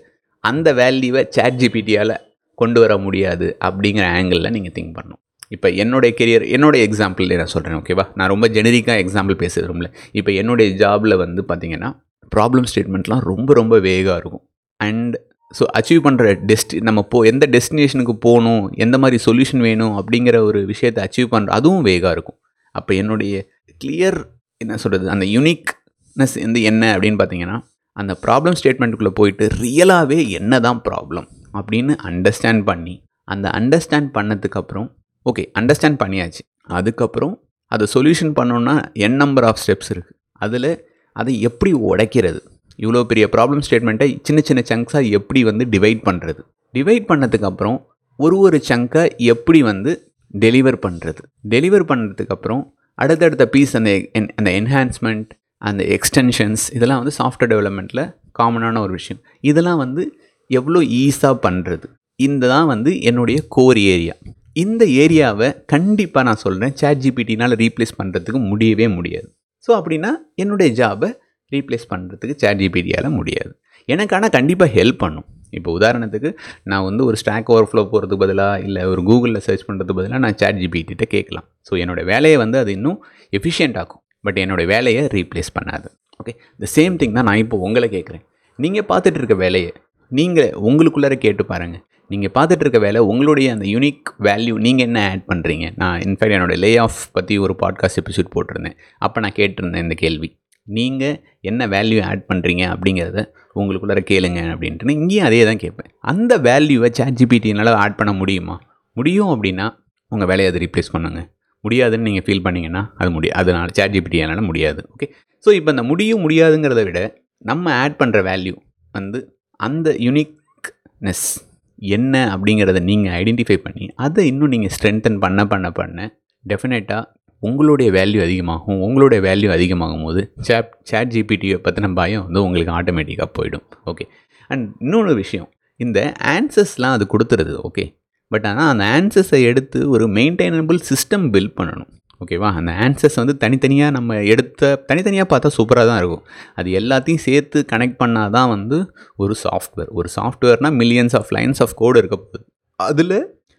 அந்த 0.43 0.73
வேல்யூவை 0.81 1.21
சேட் 1.37 1.59
ஜிபிடியால் 1.61 2.15
கொண்டு 2.61 2.79
வர 2.83 2.93
முடியாது 3.05 3.47
அப்படிங்கிற 3.67 4.05
ஆங்கிளில் 4.17 4.53
நீங்கள் 4.55 4.73
திங்க் 4.77 4.95
பண்ணணும். 4.97 5.21
இப்போ 5.55 5.67
என்னுடைய 5.83 6.11
கெரியர் 6.19 6.45
என்னுடைய 6.55 6.81
எக்ஸாம்பிள் 6.87 7.31
நான் 7.41 7.53
சொல்கிறேன் 7.53 7.77
ஓகேவா 7.79 8.05
நான் 8.19 8.31
ரொம்ப 8.33 8.47
ஜெனரிக்காக 8.55 8.97
எக்ஸாம்பிள் 9.03 9.37
பேச 9.43 9.53
விரும்பல 9.61 9.87
இப்போ 10.19 10.31
என்னுடைய 10.41 10.69
ஜாபில் 10.81 11.15
வந்து 11.23 11.43
பார்த்தீங்கன்னா 11.49 11.89
ப்ராப்ளம் 12.35 12.67
ஸ்டேட்மெண்ட்லாம் 12.71 13.23
ரொம்ப 13.31 13.53
ரொம்ப 13.59 13.75
வேகாக 13.87 14.17
இருக்கும். 14.21 14.43
அண்ட் 14.79 15.15
ஸோ 15.57 15.63
அச்சீவ் 15.77 16.01
பண்ணுற 16.07 16.25
டெஸ்டி 16.49 16.81
நம்ம 16.87 17.01
போ 17.11 17.19
எந்த 17.31 17.45
டெஸ்டினேஷனுக்கு 17.55 18.15
போகணும் 18.25 18.63
எந்த 18.85 18.95
மாதிரி 19.03 19.17
சொல்யூஷன் 19.27 19.63
வேணும் 19.67 19.95
அப்படிங்கிற 19.99 20.37
ஒரு 20.49 20.59
விஷயத்தை 20.73 20.99
அச்சீவ் 21.05 21.29
பண்ணுற 21.33 21.55
அதுவும் 21.59 21.85
வேகாக 21.89 22.11
இருக்கும். 22.17 22.39
அப்போ 22.75 22.91
என்னுடைய 23.01 23.33
கிளியர் 23.81 24.19
என்ன 24.63 24.77
சொல்கிறது 24.83 25.09
அந்த 25.15 25.25
யூனிக்னஸ் 25.35 26.35
வந்து 26.45 26.61
என்ன 26.71 26.83
அப்படின்னு 26.95 27.19
பார்த்தீங்கன்னா 27.21 27.57
அந்த 27.97 28.13
ப்ராப்ளம் 28.23 28.57
ஸ்டேட்மெண்ட்டுக்குள்ளே 28.59 29.13
போயிட்டு 29.15 29.45
ரியலாகவே 29.61 30.29
என்ன 30.29 30.59
தான் 30.59 30.81
ப்ராப்ளம் 30.87 31.27
அப்படின்னு 31.53 31.93
அண்டர்ஸ்டாண்ட் 32.09 32.63
பண்ணி 32.63 32.95
அந்த 33.27 33.47
அண்டர்ஸ்டாண்ட் 33.49 34.09
பண்ணதுக்கப்புறம் 34.17 34.87
ஓகே 35.25 35.43
அண்டர்ஸ்டாண்ட் 35.59 35.99
பண்ணியாச்சு. 36.03 36.41
அதுக்கப்புறம் 36.67 37.35
அதை 37.71 37.85
சொல்யூஷன் 37.93 38.33
பண்ணோன்னா 38.39 38.75
என் 39.05 39.15
நம்பர் 39.15 39.43
ஆஃப் 39.43 39.59
ஸ்டெப்ஸ் 39.63 39.91
இருக்குது 39.93 40.17
அதில் 40.33 40.71
அதை 41.15 41.41
எப்படி 41.41 41.73
உடைக்கிறது? 41.73 42.39
இவ்வளோ 42.79 43.03
பெரிய 43.03 43.25
ப்ராப்ளம் 43.31 43.63
ஸ்டேட்மெண்ட்டை 43.67 44.21
சின்ன 44.23 44.39
சின்ன 44.41 44.61
சங்க்ஸாக 44.69 45.09
எப்படி 45.09 45.43
வந்து 45.43 45.65
டிவைட் 45.65 46.01
பண்ணுறது 46.05 46.41
டிவைட் 46.73 47.05
பண்ணதுக்கப்புறம் 47.07 47.77
ஒரு 48.19 48.37
ஒரு 48.37 48.57
சங்கை 48.61 49.03
எப்படி 49.25 49.61
வந்து 49.61 49.91
டெலிவர் 50.33 50.77
பண்ணுறது 50.85 51.21
டெலிவர் 51.49 51.85
பண்ணுறதுக்கப்புறம் 51.91 52.63
அடுத்தடுத்த 52.97 53.45
பீஸ் 53.45 53.75
அந்த 53.75 53.91
என் 54.11 54.29
அந்த 54.35 54.49
என்ஹான்ஸ்மெண்ட் 54.51 55.31
அந்த 55.61 55.81
எக்ஸ்டென்ஷன்ஸ் 55.95 56.63
இதெல்லாம் 56.77 57.01
வந்து 57.01 57.13
சாஃப்ட்வேர் 57.19 57.51
டெவலப்மெண்ட்டில் 57.53 58.03
காமனான 58.39 58.81
ஒரு 58.85 58.93
விஷயம். 58.99 59.21
இதெல்லாம் 59.49 59.79
வந்து 59.85 60.03
எவ்வளோ 60.49 60.81
ஈஸாக 61.01 61.35
பண்ணுறது 61.45 61.87
இந்த 62.19 62.43
தான் 62.53 62.69
வந்து 62.73 62.91
என்னுடைய 63.09 63.39
கோர் 63.55 63.79
ஏரியா 63.93 64.15
இந்த 64.63 64.83
ஏரியாவை 65.01 65.47
கண்டிப்பாக 65.73 66.23
நான் 66.27 66.41
சொல்கிறேன் 66.43 66.73
சேட் 66.79 67.01
ஜிபிடினால் 67.03 67.55
ரீப்ளேஸ் 67.63 67.93
பண்ணுறதுக்கு 67.99 68.39
முடியவே 68.51 68.87
முடியாது. 68.97 69.27
ஸோ 69.67 69.71
அப்படின்னா 69.79 70.11
என்னுடைய 70.43 70.69
ஜாபை 70.79 71.09
ரீப்ளேஸ் 71.51 71.85
பண்ணுறதுக்கு 71.91 72.35
சேட் 72.41 72.61
ஜிபிடியால் 72.63 73.15
முடியாது. 73.19 73.51
எனக்கு 73.89 74.15
ஆனால் 74.17 74.33
கண்டிப்பாக 74.37 74.69
ஹெல்ப் 74.77 74.99
பண்ணும். 75.03 75.27
இப்போ 75.57 75.69
உதாரணத்துக்கு 75.77 76.29
நான் 76.71 76.85
வந்து 76.87 77.03
ஒரு 77.09 77.17
ஸ்டாக் 77.21 77.49
ஓவர்ஃப்ளோ 77.53 77.83
போகிறதுக்கு 77.91 78.23
பதிலாக 78.23 78.65
இல்லை 78.67 78.81
ஒரு 78.91 79.01
கூகுளில் 79.09 79.43
சர்ச் 79.47 79.65
பண்ணுறதுக்கு 79.67 79.99
பதிலாக 79.99 80.21
நான் 80.25 80.37
சேட் 80.41 80.59
ஜிபிட்டிகிட்ட 80.63 81.05
கேட்கலாம். 81.15 81.47
ஸோ 81.67 81.73
என்னோடய 81.83 82.05
வேலையை 82.11 82.37
வந்து 82.43 82.57
அது 82.63 82.71
இன்னும் 82.77 82.99
எஃபிஷியண்ட் 83.37 83.79
ஆகும் 83.83 84.03
பட் 84.25 84.39
என்னோடய 84.43 84.71
வேலையை 84.73 85.03
ரீப்ளேஸ் 85.17 85.51
பண்ணாது. 85.57 85.87
ஓகே 86.21 86.33
த 86.63 86.67
சேம் 86.77 86.95
திங் 87.01 87.17
தான் 87.17 87.27
நான் 87.29 87.41
இப்போ 87.43 87.57
உங்களை 87.67 87.89
கேட்குறேன். 87.97 88.23
நீங்கள் 88.59 88.87
பார்த்துட்டு 88.89 89.19
இருக்க 89.21 89.35
வேலையை 89.45 89.71
நீங்கள் 90.11 90.51
உங்களுக்குள்ளார 90.67 91.15
கேட்டு 91.25 91.43
பாருங்கள் 91.51 91.83
நீங்கள் 92.11 92.33
பார்த்துட்டு 92.35 92.63
இருக்க 92.65 92.79
வேலை 92.85 92.99
உங்களுடைய 93.11 93.47
அந்த 93.55 93.65
யூனிக் 93.71 94.07
வேல்யூ 94.27 94.53
நீங்கள் 94.65 94.85
என்ன 94.87 94.99
ஆட் 95.09 95.25
பண்ணுறீங்க 95.31 95.65
நான் 95.81 95.97
இன்ஃபேக்ட் 96.05 96.35
என்னோட 96.37 96.55
லே 96.63 96.71
ஆஃப் 96.83 97.01
பற்றி 97.15 97.35
ஒரு 97.45 97.53
பாட்காஸ்ட் 97.61 97.99
எபிசோட் 98.01 98.31
போட்டிருந்தேன். 98.35 98.77
அப்போ 99.05 99.17
நான் 99.23 99.35
கேட்டிருந்தேன் 99.39 99.83
இந்த 99.85 99.95
கேள்வி. 100.03 100.29
நீங்கள் 100.67 101.15
என்ன 101.49 101.67
வேல்யூ 101.75 101.99
ஆட் 102.09 102.25
பண்ணுறீங்க 102.31 102.63
அப்படிங்கிறத 102.73 103.21
உங்களுக்குள்ளார 103.59 104.01
கேளுங்க 104.11 104.39
அப்படின்ட்டு 104.53 104.95
இங்கேயும் 104.99 105.27
அதே 105.29 105.41
தான் 105.49 105.61
கேட்பேன். 105.63 105.89
அந்த 106.11 106.33
வேல்யூவை 106.47 106.89
சேட் 106.99 107.19
ஜிபிடினால் 107.21 107.71
ஆட் 107.83 107.99
பண்ண 107.99 108.13
முடியுமா? 108.21 108.55
முடியும் 108.97 109.31
அப்படின்னா 109.35 109.67
உங்கள் 110.11 110.29
வேலையை 110.31 110.49
அதை 110.51 110.61
ரீப்ளேஸ் 110.65 110.93
பண்ணுங்க. 110.95 111.21
முடியாதுன்னு 111.61 112.03
நீங்கள் 112.03 112.25
ஃபீல் 112.27 112.43
பண்ணீங்கன்னா 112.43 112.91
அது 112.95 113.11
முடியாது 113.11 113.37
அதனால் 113.43 113.69
சேட் 113.69 113.91
ஜிபிடியால் 113.91 114.41
முடியாது 114.41 114.83
ஓகே 114.93 115.13
ஸோ 115.45 115.53
இப்போ 115.53 115.71
இந்த 115.71 115.83
முடியும் 115.83 116.21
முடியாதுங்கிறத 116.21 116.83
விட 116.83 117.17
நம்ம 117.37 117.73
ஆட் 117.83 117.99
பண்ணுற 118.03 118.21
வேல்யூ 118.23 118.55
வந்து 118.93 119.35
அந்த 119.55 119.95
யுனிக்னஸ் 119.99 121.43
என்ன 121.77 122.35
அப்படிங்கிறத 122.35 122.79
நீங்கள் 122.79 123.11
ஐடென்டிஃபை 123.11 123.55
பண்ணி 123.55 123.93
அதை 123.95 124.27
இன்னும் 124.27 124.49
நீங்கள் 124.49 124.69
ஸ்ட்ரென்தன் 124.69 125.19
பண்ண 125.19 125.45
பண்ண 125.45 125.71
பண்ண 125.71 126.15
டெஃபினட்டாக 126.49 127.03
உங்களுடைய 127.39 127.91
வேல்யூ 127.91 128.21
அதிகமாகும். 128.21 128.81
உங்களுடைய 128.81 129.21
வேல்யூ 129.21 129.49
அதிகமாகும் 129.49 130.03
போது 130.03 130.33
சேட் 130.39 130.71
சேட் 130.83 131.09
ஜிபிடியை 131.09 131.57
பற்றின 131.57 131.93
பயம் 131.93 132.23
வந்து 132.23 132.43
உங்களுக்கு 132.43 132.71
ஆட்டோமேட்டிக்காக 132.71 133.29
போயிடும் 133.39 133.63
ஓகே 133.85 134.07
அண்ட் 134.47 134.71
இன்னொரு 134.79 135.15
விஷயம் 135.15 135.49
இந்த 135.75 136.13
ஆன்சர்ஸ்லாம் 136.19 136.91
அது 136.91 137.05
கொடுத்துருது 137.05 137.55
ஓகே 137.63 137.98
பட் 138.31 138.45
ஆனால் 138.49 138.69
அந்த 138.73 138.85
ஆன்சர்ஸை 138.95 139.39
எடுத்து 139.51 139.79
ஒரு 139.93 140.05
மெயின்டைனபிள் 140.17 140.79
சிஸ்டம் 140.89 141.25
பில்ட் 141.35 141.55
பண்ணணும். 141.59 141.89
ஓகேவா 142.23 142.49
அந்த 142.59 142.71
ஆன்சர்ஸ் 142.85 143.17
வந்து 143.19 143.35
தனித்தனியாக 143.43 143.91
நம்ம 143.97 144.17
எடுத்த 144.33 144.71
தனித்தனியாக 144.89 145.27
பார்த்தா 145.31 145.49
சூப்பராக 145.57 145.85
தான் 145.89 145.99
இருக்கும். 146.01 146.23
அது 146.59 146.69
எல்லாத்தையும் 146.79 147.23
சேர்த்து 147.27 147.59
கனெக்ட் 147.73 147.99
பண்ணால் 148.01 148.33
தான் 148.37 148.49
வந்து 148.55 148.77
ஒரு 149.23 149.35
சாஃப்ட்வேர் 149.43 149.91
ஒரு 149.99 150.09
சாஃப்ட்வேர்னால் 150.17 150.77
millions 150.81 151.15
of 151.19 151.31
lines 151.37 151.61
of 151.65 151.75
code 151.81 151.99
இருக்க 152.03 152.17
போகுது. 152.17 152.43
அதில் 152.79 153.17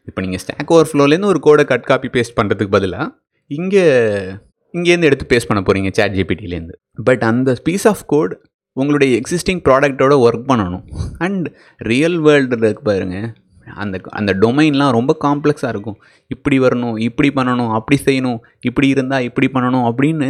இப்போ 0.08 0.20
நீங்கள் 0.24 0.42
ஸ்டாக் 0.44 0.70
ஓவர் 0.74 0.88
ஃப்ளோலேருந்து 0.90 1.32
ஒரு 1.32 1.40
கோடை 1.46 1.64
கட் 1.72 1.88
காப்பி 1.90 2.08
பேஸ்ட் 2.14 2.36
பண்ணுறதுக்கு 2.38 2.76
பதிலாக 2.76 3.08
இங்கே 3.50 3.84
இங்கேருந்து 4.74 5.08
எடுத்து 5.08 5.26
பேஸ்ட் 5.30 5.48
பண்ண 5.50 5.60
போகிறீங்க 5.66 5.90
சேட் 5.98 6.16
ஜிபிடிலேருந்து 6.18 6.74
பட் 7.08 7.22
அந்த 7.32 7.50
பீஸ் 7.66 7.86
ஆஃப் 7.90 8.02
கோட் 8.12 8.34
உங்களுடைய 8.76 9.12
எக்ஸிஸ்டிங் 9.20 9.60
ப்ராடக்ட்டோட 9.66 10.14
ஒர்க் 10.26 10.48
பண்ணணும். 10.50 10.84
அண்ட் 11.26 11.46
ரியல் 11.90 12.18
வேர்ல்டில் 12.26 12.66
இருக்கு 12.66 12.84
பாருங்கள் 12.90 13.28
அந்த 13.82 13.96
அந்த 14.18 14.32
டொமைன்லாம் 14.42 14.92
ரொம்ப 14.98 15.12
காம்ப்ளெக்ஸாக 15.26 15.72
இருக்கும். 15.74 15.98
இப்படி 16.34 16.58
வரணும் 16.64 16.96
இப்படி 17.08 17.30
பண்ணணும் 17.38 17.72
அப்படி 17.78 17.98
செய்யணும் 18.06 18.38
இப்படி 18.68 18.88
இருந்தால் 18.94 19.26
இப்படி 19.28 19.48
பண்ணணும் 19.56 19.86
அப்படின்னு 19.90 20.28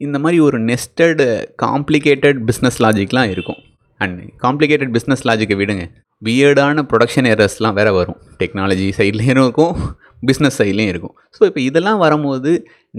இந்த 0.00 0.18
மாதிரி 0.22 0.38
ஒரு 0.46 0.58
நெஸ்டடு 0.70 1.26
காம்ப்ளிகேட்டட் 1.64 2.38
பிஸ்னஸ் 2.48 2.78
லாஜிக்லாம் 2.84 3.32
இருக்கும். 3.34 3.60
அண்ட் 4.00 4.20
காம்ப்ளிகேட்டட் 4.44 4.94
பிஸ்னஸ் 4.96 5.26
லாஜிக்கை 5.28 5.56
விடுங்க. 5.60 5.84
வியர்டான 6.22 6.82
ப்ரொடக்ஷன் 6.90 7.28
எரர்ஸ்லாம் 7.34 7.76
வேறு 7.78 7.92
வரும். 7.98 8.18
டெக்னாலஜி 8.40 8.88
சைட்லேயும் 8.98 9.36
இருக்கும் 9.36 9.76
பிஸ்னஸ் 10.28 10.58
சைட்லேயும் 10.60 10.92
இருக்கும். 10.94 11.14
ஸோ 11.36 11.42
இப்போ 11.50 11.60
இதெல்லாம் 11.68 12.02
வரும்போது 12.02 12.50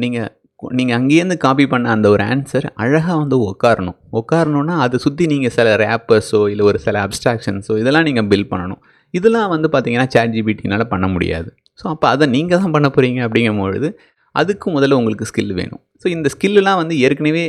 நீங்கள் 0.04 0.32
நீங்கள் 0.80 0.98
அங்கேருந்து 0.98 1.36
காப்பி 1.44 1.66
பண்ண 1.72 1.88
அந்த 1.94 2.08
ஒரு 2.14 2.24
ஆன்சர் 2.34 2.66
அழகாக 2.84 3.16
வந்து 3.22 3.38
உட்காரணும் 3.50 3.98
உட்காரணுன்னா 4.20 4.76
அதை 4.84 4.98
சுற்றி 5.06 5.24
நீங்கள் 5.32 5.54
சில 5.56 5.70
ரேப்பர்ஸோ 5.82 6.42
இல்லை 6.52 6.66
ஒரு 6.70 6.80
சில 6.86 6.96
அப்ஸ்ட்ராக்ஷன்ஸோ 7.06 7.74
இதெல்லாம் 7.82 8.08
நீங்கள் 8.10 8.28
பில் 8.32 8.48
பண்ணணும். 8.52 8.82
இதெல்லாம் 9.18 9.50
வந்து 9.56 9.68
பார்த்தீங்கன்னா 9.74 10.08
சேட் 10.14 10.34
ஜிபிடினால் 10.36 10.92
பண்ண 10.94 11.08
முடியாது. 11.16 11.50
ஸோ 11.80 11.86
அப்போ 11.94 12.08
அதை 12.14 12.26
நீங்கள் 12.36 12.62
தான் 12.62 12.74
பண்ண 12.76 12.88
போகிறீங்க 12.96 13.20
அப்படிங்கும்பொழுது 13.28 13.90
அதுக்கு 14.36 14.68
முதல்ல 14.76 14.98
உங்களுக்கு 15.02 15.26
ஸ்கில் 15.32 15.54
வேணும். 15.60 15.82
ஸோ 16.02 16.08
இந்த 16.16 16.28
ஸ்கில்லாம் 16.36 16.80
வந்து 16.82 16.96
ஏற்கனவே 17.06 17.44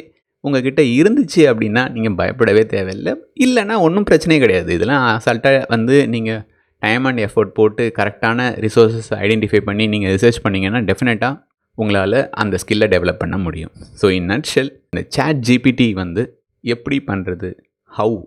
உங்ககிட்ட 0.44 0.80
இருந்துச்சு 0.98 1.42
அப்படின்னா 1.50 1.82
நீங்கள் 1.94 2.16
பயப்படவே 2.20 2.62
தேவையில்லை. 2.72 3.12
இல்லைன்னா 3.44 3.76
ஒன்றும் 3.86 4.06
பிரச்சனையே 4.10 4.40
கிடையாது. 4.44 4.70
இதெல்லாம் 4.78 5.04
அசால்ட்டாக 5.12 5.62
வந்து 5.74 5.96
நீங்கள் 6.14 6.42
டைம் 6.82 7.04
அண்ட் 7.08 7.22
எஃபோர்ட் 7.26 7.52
போட்டு 7.58 7.84
கரெக்டான 7.98 8.48
ரிசோர்ஸஸ் 8.64 9.10
ஐடென்டிஃபை 9.24 9.60
பண்ணி 9.68 9.84
நீங்கள் 9.94 10.12
ரிசர்ச் 10.16 10.40
பண்ணிங்கன்னா 10.46 10.80
டெஃபினட்டாக 10.90 11.34
உங்களால் 11.78 12.18
அந்த 12.42 12.58
ஸ்கில்லை 12.62 12.88
டெவலப் 12.94 13.22
பண்ண 13.22 13.36
முடியும். 13.46 13.72
ஸோ 14.00 14.06
இன் 14.16 14.28
நட்ஷெல் 14.32 14.70
இந்த 14.90 15.02
சேட் 15.16 15.40
ஜிபிடி 15.48 15.88
வந்து 16.02 16.24
எப்படி 16.64 16.98
பண்ணுறது 17.10 17.48
ஹவு 17.90 18.18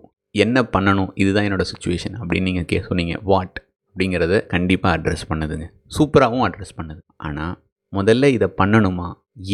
என்ன 0.44 0.58
பண்ணணும் 0.76 1.10
இதுதான் 1.22 1.46
என்னோடய 1.48 1.68
சுச்சுவேஷன் 1.72 2.16
அப்படின்னு 2.20 2.48
நீங்கள் 2.48 2.68
கே 2.70 2.78
சொன்னீங்க. 2.88 3.14
வாட் 3.30 3.56
அப்படிங்கிறத 3.88 4.34
கண்டிப்பாக 4.54 4.94
அட்ரஸ் 4.96 5.24
பண்ணுதுங்க. 5.30 5.66
சூப்பராகவும் 5.96 6.46
அட்ரஸ் 6.48 6.76
பண்ணுது. 6.78 7.02
ஆனால் 7.28 7.54
முதல்ல 7.92 8.26
இதை 8.36 8.48
பண்ணணுமா? 8.62 9.08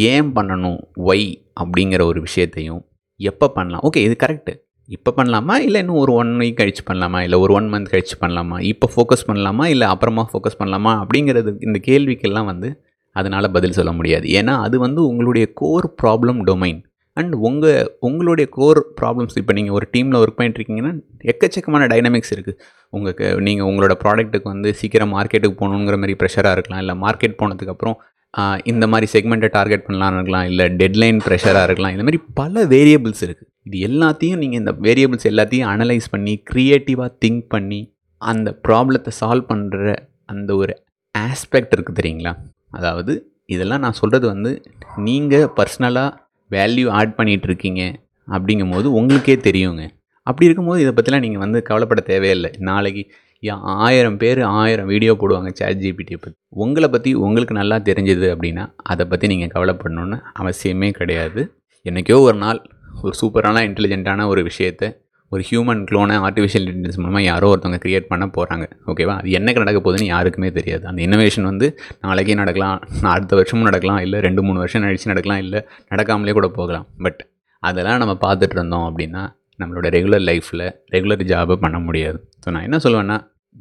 ஏன் 0.08 0.28
பண்ணணும்? 0.36 0.78
ஒய் 1.10 1.28
அப்படிங்கிற 1.62 2.02
ஒரு 2.10 2.20
விஷயத்தையும் 2.20 2.82
எப்போ 3.20 3.46
பண்ணலாம்? 3.56 3.84
ஓகே 3.88 4.00
இது 4.08 4.16
கரெக்டு 4.26 4.52
இப்போ 4.94 5.10
பண்ணலாமா? 5.16 5.54
இல்லை 5.66 5.78
இன்னும் 5.82 6.00
ஒரு 6.04 6.12
ஒன் 6.12 6.32
வீக் 6.40 6.58
கழிச்சு 6.60 6.82
பண்ணலாமா? 6.88 7.20
இல்லை 7.26 7.36
ஒரு 7.44 7.52
ஒன் 7.54 7.68
மந்த் 7.72 7.92
கழிச்சு 7.92 8.16
பண்ணலாமா? 8.20 8.56
இப்போ 8.72 8.86
ஃபோக்கஸ் 8.94 9.28
பண்ணலாமா? 9.28 9.64
இல்லை 9.74 9.86
அப்புறமா 9.86 10.24
ஃபோக்கஸ் 10.32 10.60
பண்ணலாமா? 10.62 10.92
அப்படிங்கிறது 11.02 11.52
இந்த 11.66 11.78
கேள்விக்கெல்லாம் 11.86 12.48
வந்து 12.50 12.70
அதனால் 13.16 13.54
பதில் 13.56 13.76
சொல்ல 13.78 13.92
முடியாது. 13.92 14.26
ஏன்னா 14.40 14.54
அது 14.66 14.76
வந்து 14.78 15.00
உங்களுடைய 15.06 15.46
கோர் 15.54 15.86
ப்ராப்ளம் 16.02 16.40
டொமைன் 16.50 16.80
அண்ட் 17.16 17.34
உங்கள் 17.34 17.96
உங்களுடைய 18.00 18.48
கோர் 18.50 18.86
ப்ராப்ளம்ஸ் 19.00 19.34
இப்போ 19.34 19.52
நீங்கள் 19.52 19.74
ஒரு 19.74 19.86
டீமில் 19.92 20.18
ஒர்க் 20.18 20.38
பண்ணிட்டுருக்கீங்கன்னா 20.38 20.92
எக்கச்சக்கமான 21.24 21.86
டைனமிக்ஸ் 21.86 22.32
இருக்குது 22.34 22.58
உங்களுக்கு 22.90 23.40
நீங்கள் 23.40 23.66
உங்களோட 23.66 23.94
ப்ராடக்ட்டுக்கு 24.04 24.42
வந்து 24.42 24.74
சீக்கிரம் 24.74 25.14
மார்க்கெட்டுக்கு 25.14 25.58
போகணுங்கிற 25.60 25.98
மாதிரி 25.98 26.16
ப்ரெஷராக 26.18 26.52
இருக்கலாம் 26.52 26.80
இல்லை 26.80 26.94
மார்க்கெட் 26.94 27.38
போனதுக்கப்புறம் 27.42 27.96
இந்த 28.64 28.86
மாதிரி 28.86 29.06
செக்மெண்ட்டை 29.12 29.48
டார்கெட் 29.52 29.84
பண்ணலாம்னு 29.86 30.14
இருக்கலாம் 30.14 30.44
இல்லை 30.44 30.66
டெட்லைன் 30.66 31.20
ப்ரெஷராக 31.26 31.62
இருக்கலாம் 31.62 31.90
இந்த 31.90 32.02
மாதிரி 32.02 32.22
பல 32.34 32.64
வேரியபிள்ஸ் 32.64 33.22
இருக்குது 33.22 33.50
இது 33.62 33.88
எல்லாத்தையும் 33.88 34.36
நீங்கள் 34.36 34.58
இந்த 34.58 34.72
வேரியபிள்ஸ் 34.72 35.28
எல்லாத்தையும் 35.30 35.68
அனலைஸ் 35.68 36.08
பண்ணி 36.10 36.42
க்ரியேட்டிவாக 36.52 37.10
திங்க் 37.24 37.44
பண்ணி 37.48 37.94
அந்த 38.16 38.60
ப்ராப்ளத்தை 38.68 39.12
சால்வ் 39.20 39.46
பண்ணுற 39.48 39.96
அந்த 40.24 40.56
ஒரு 40.56 40.82
ஆஸ்பெக்ட் 41.18 41.74
இருக்குது 41.76 42.00
தெரியுங்களா? 42.02 42.32
அதாவது 42.70 43.28
இதெல்லாம் 43.46 43.80
நான் 43.80 43.92
சொல்கிறது 43.92 44.26
வந்து 44.26 44.62
நீங்கள் 44.96 45.48
பர்சனலாக 45.56 46.10
வேல்யூ 46.50 46.88
ஆட் 46.88 47.14
பண்ணிகிட்டு 47.18 47.42
இருக்கீங்க 47.42 48.00
அப்படிங்கும்போது 48.30 48.84
உங்களுக்கே 48.84 49.34
தெரியுங்க. 49.34 49.88
அப்படி 50.22 50.44
இருக்கும்போது 50.44 50.80
இதை 50.82 50.92
பற்றிலாம் 50.92 51.20
நீங்கள் 51.20 51.38
வந்து 51.38 51.62
கவலைப்பட 51.62 52.00
தேவையில்லை. 52.00 52.50
நாளைக்கு 52.58 53.10
யா- 53.42 53.60
ஆயிரம் 53.60 54.16
பேர் 54.16 54.40
ஆயிரம் 54.40 54.86
வீடியோ 54.86 55.14
போடுவாங்க 55.14 55.48
சேட் 55.52 55.78
ஜிபிடியை 55.78 56.16
பற்றி 56.16 56.32
உங்களை 56.48 56.88
பற்றி 56.88 57.14
உங்களுக்கு 57.14 57.54
நல்லா 57.54 57.76
தெரிஞ்சது 57.76 58.36
அப்படின்னா 58.36 58.72
அதை 58.76 59.06
பற்றி 59.06 59.26
நீங்கள் 59.26 59.52
கவலைப்படணுன்னு 59.54 60.22
அவசியமே 60.38 60.90
கிடையாது. 60.90 61.54
என்றைக்கோ 61.84 62.20
ஒரு 62.20 62.36
நாள் 62.36 62.70
ஒரு 63.02 63.14
சூப்பரான 63.22 63.56
இன்டெலிஜென்ட்டான 63.68 64.26
ஒரு 64.26 64.42
விஷயத்தை 64.42 64.96
ஒரு 65.34 65.42
ஹியூமன் 65.48 65.82
க்ளோனை 65.90 66.16
ஆர்டிஃபிஷியல் 66.26 66.66
இன்டெலிஜென்ஸ் 66.70 67.00
மூலமாக 67.02 67.22
யாரோ 67.30 67.46
ஒருத்தவங்க 67.52 67.78
க்ரியேட் 67.84 68.10
பண்ண 68.12 68.24
போகிறாங்க 68.36 68.64
ஓகேவா 68.90 69.14
அது 69.20 69.36
என்னைக்கு 69.38 69.62
நடக்க 69.64 69.78
போகுதுன்னு 69.84 70.08
யாருக்குமே 70.14 70.50
தெரியாது. 70.58 70.84
அந்த 70.90 71.00
இன்னோவேஷன் 71.06 71.48
வந்து 71.50 71.66
நாளைக்கே 72.06 72.36
நடக்கலாம் 72.42 72.76
நான் 73.02 73.14
அடுத்த 73.16 73.34
வருஷமும் 73.40 73.68
நடக்கலாம் 73.68 74.00
இல்லை 74.06 74.18
ரெண்டு 74.26 74.42
மூணு 74.46 74.58
வருஷம் 74.64 74.84
கழிச்சு 74.86 75.10
நடக்கலாம் 75.12 75.42
இல்லை 75.44 75.60
நடக்காமலே 75.92 76.34
கூட 76.38 76.48
போகலாம். 76.58 76.86
பட் 77.06 77.20
அதெல்லாம் 77.62 78.00
நம்ம 78.02 78.14
பார்த்துட்டு 78.26 78.56
இருந்தோம் 78.58 78.86
அப்படின்னா 78.88 79.22
நம்மளோட 79.62 79.86
ரெகுலர் 79.96 80.24
லைஃப்பில் 80.30 80.66
ரெகுலர் 80.94 81.24
ஜாபை 81.32 81.56
பண்ண 81.64 81.78
முடியாது. 81.86 82.18
ஸோ 82.44 82.50
நான் 82.54 82.66
என்ன 82.68 82.78
சொல்லுவேன்னா 82.84 83.18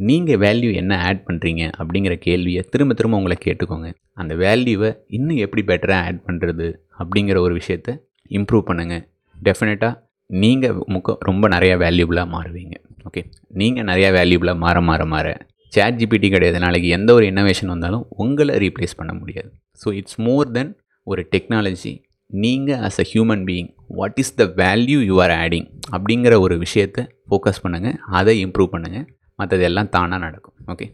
நீங்கள் 0.09 0.39
வேல்யூ 0.43 0.69
என்ன 0.81 0.93
ஆட் 1.07 1.19
பண்ணுறீங்க 1.27 1.63
அப்படிங்கிற 1.81 2.13
கேள்வியை 2.27 2.61
திரும்ப 2.73 2.93
திரும்ப 2.99 3.19
உங்களை 3.21 3.37
கேட்டுக்கோங்க. 3.47 3.89
அந்த 4.21 4.33
வேல்யூவை 4.43 4.89
இன்னும் 5.17 5.41
எப்படி 5.45 5.63
பெட்டராக 5.71 6.07
ஆட் 6.07 6.23
பண்ணுறது 6.29 6.67
அப்படிங்கிற 7.01 7.37
ஒரு 7.47 7.53
விஷயத்த 7.59 7.91
இம்ப்ரூவ் 8.39 8.63
பண்ணுங்கள் 8.69 9.03
டெஃபினட்டாக 9.35 9.93
நீங்கள் 10.41 10.77
முக்க 10.93 11.15
ரொம்ப 11.27 11.45
நிறையா 11.53 11.75
வேல்யூபிளாக 11.83 12.27
மாறுவீங்க. 12.35 12.75
ஓகே 13.07 13.21
நீங்கள் 13.59 13.87
நிறையா 13.89 14.09
வேல்யூபுளாக 14.17 14.57
மாற 14.63 14.77
மாற 14.89 15.01
மாற 15.13 15.27
சேட் 15.73 15.97
ஜிபிடி 15.99 16.27
கிடையாது 16.33 16.59
நாளைக்கு 16.63 16.89
எந்த 16.97 17.09
ஒரு 17.17 17.25
இன்னோவேஷன் 17.31 17.71
வந்தாலும் 17.73 18.03
உங்களை 18.23 18.55
ரீப்ளேஸ் 18.63 18.97
பண்ண 18.99 19.11
முடியாது. 19.19 19.49
ஸோ 19.81 19.87
இட்ஸ் 19.99 20.19
மோர் 20.27 20.49
தென் 20.57 20.71
ஒரு 21.07 21.21
டெக்னாலஜி 21.33 21.93
நீங்கள் 22.29 22.81
as 22.87 22.99
a 23.03 23.05
human 23.11 23.43
being 23.49 23.69
what 23.99 24.19
is 24.23 24.33
the 24.41 24.45
value 24.61 24.99
you 25.09 25.15
are 25.25 25.33
adding 25.43 25.67
அப்படிங்கிற 25.95 26.33
ஒரு 26.45 26.57
விஷயத்தை 26.65 27.03
ஃபோக்கஸ் 27.29 27.63
பண்ணுங்கள் 27.65 27.97
அதை 28.19 28.35
இம்ப்ரூவ் 28.45 28.73
பண்ணுங்கள் 28.75 29.07
மற்றது 29.39 29.63
எல்லாம் 29.69 29.89
தானாக 29.95 30.21
நடக்கும். 30.25 30.55
ஓகே 30.73 30.87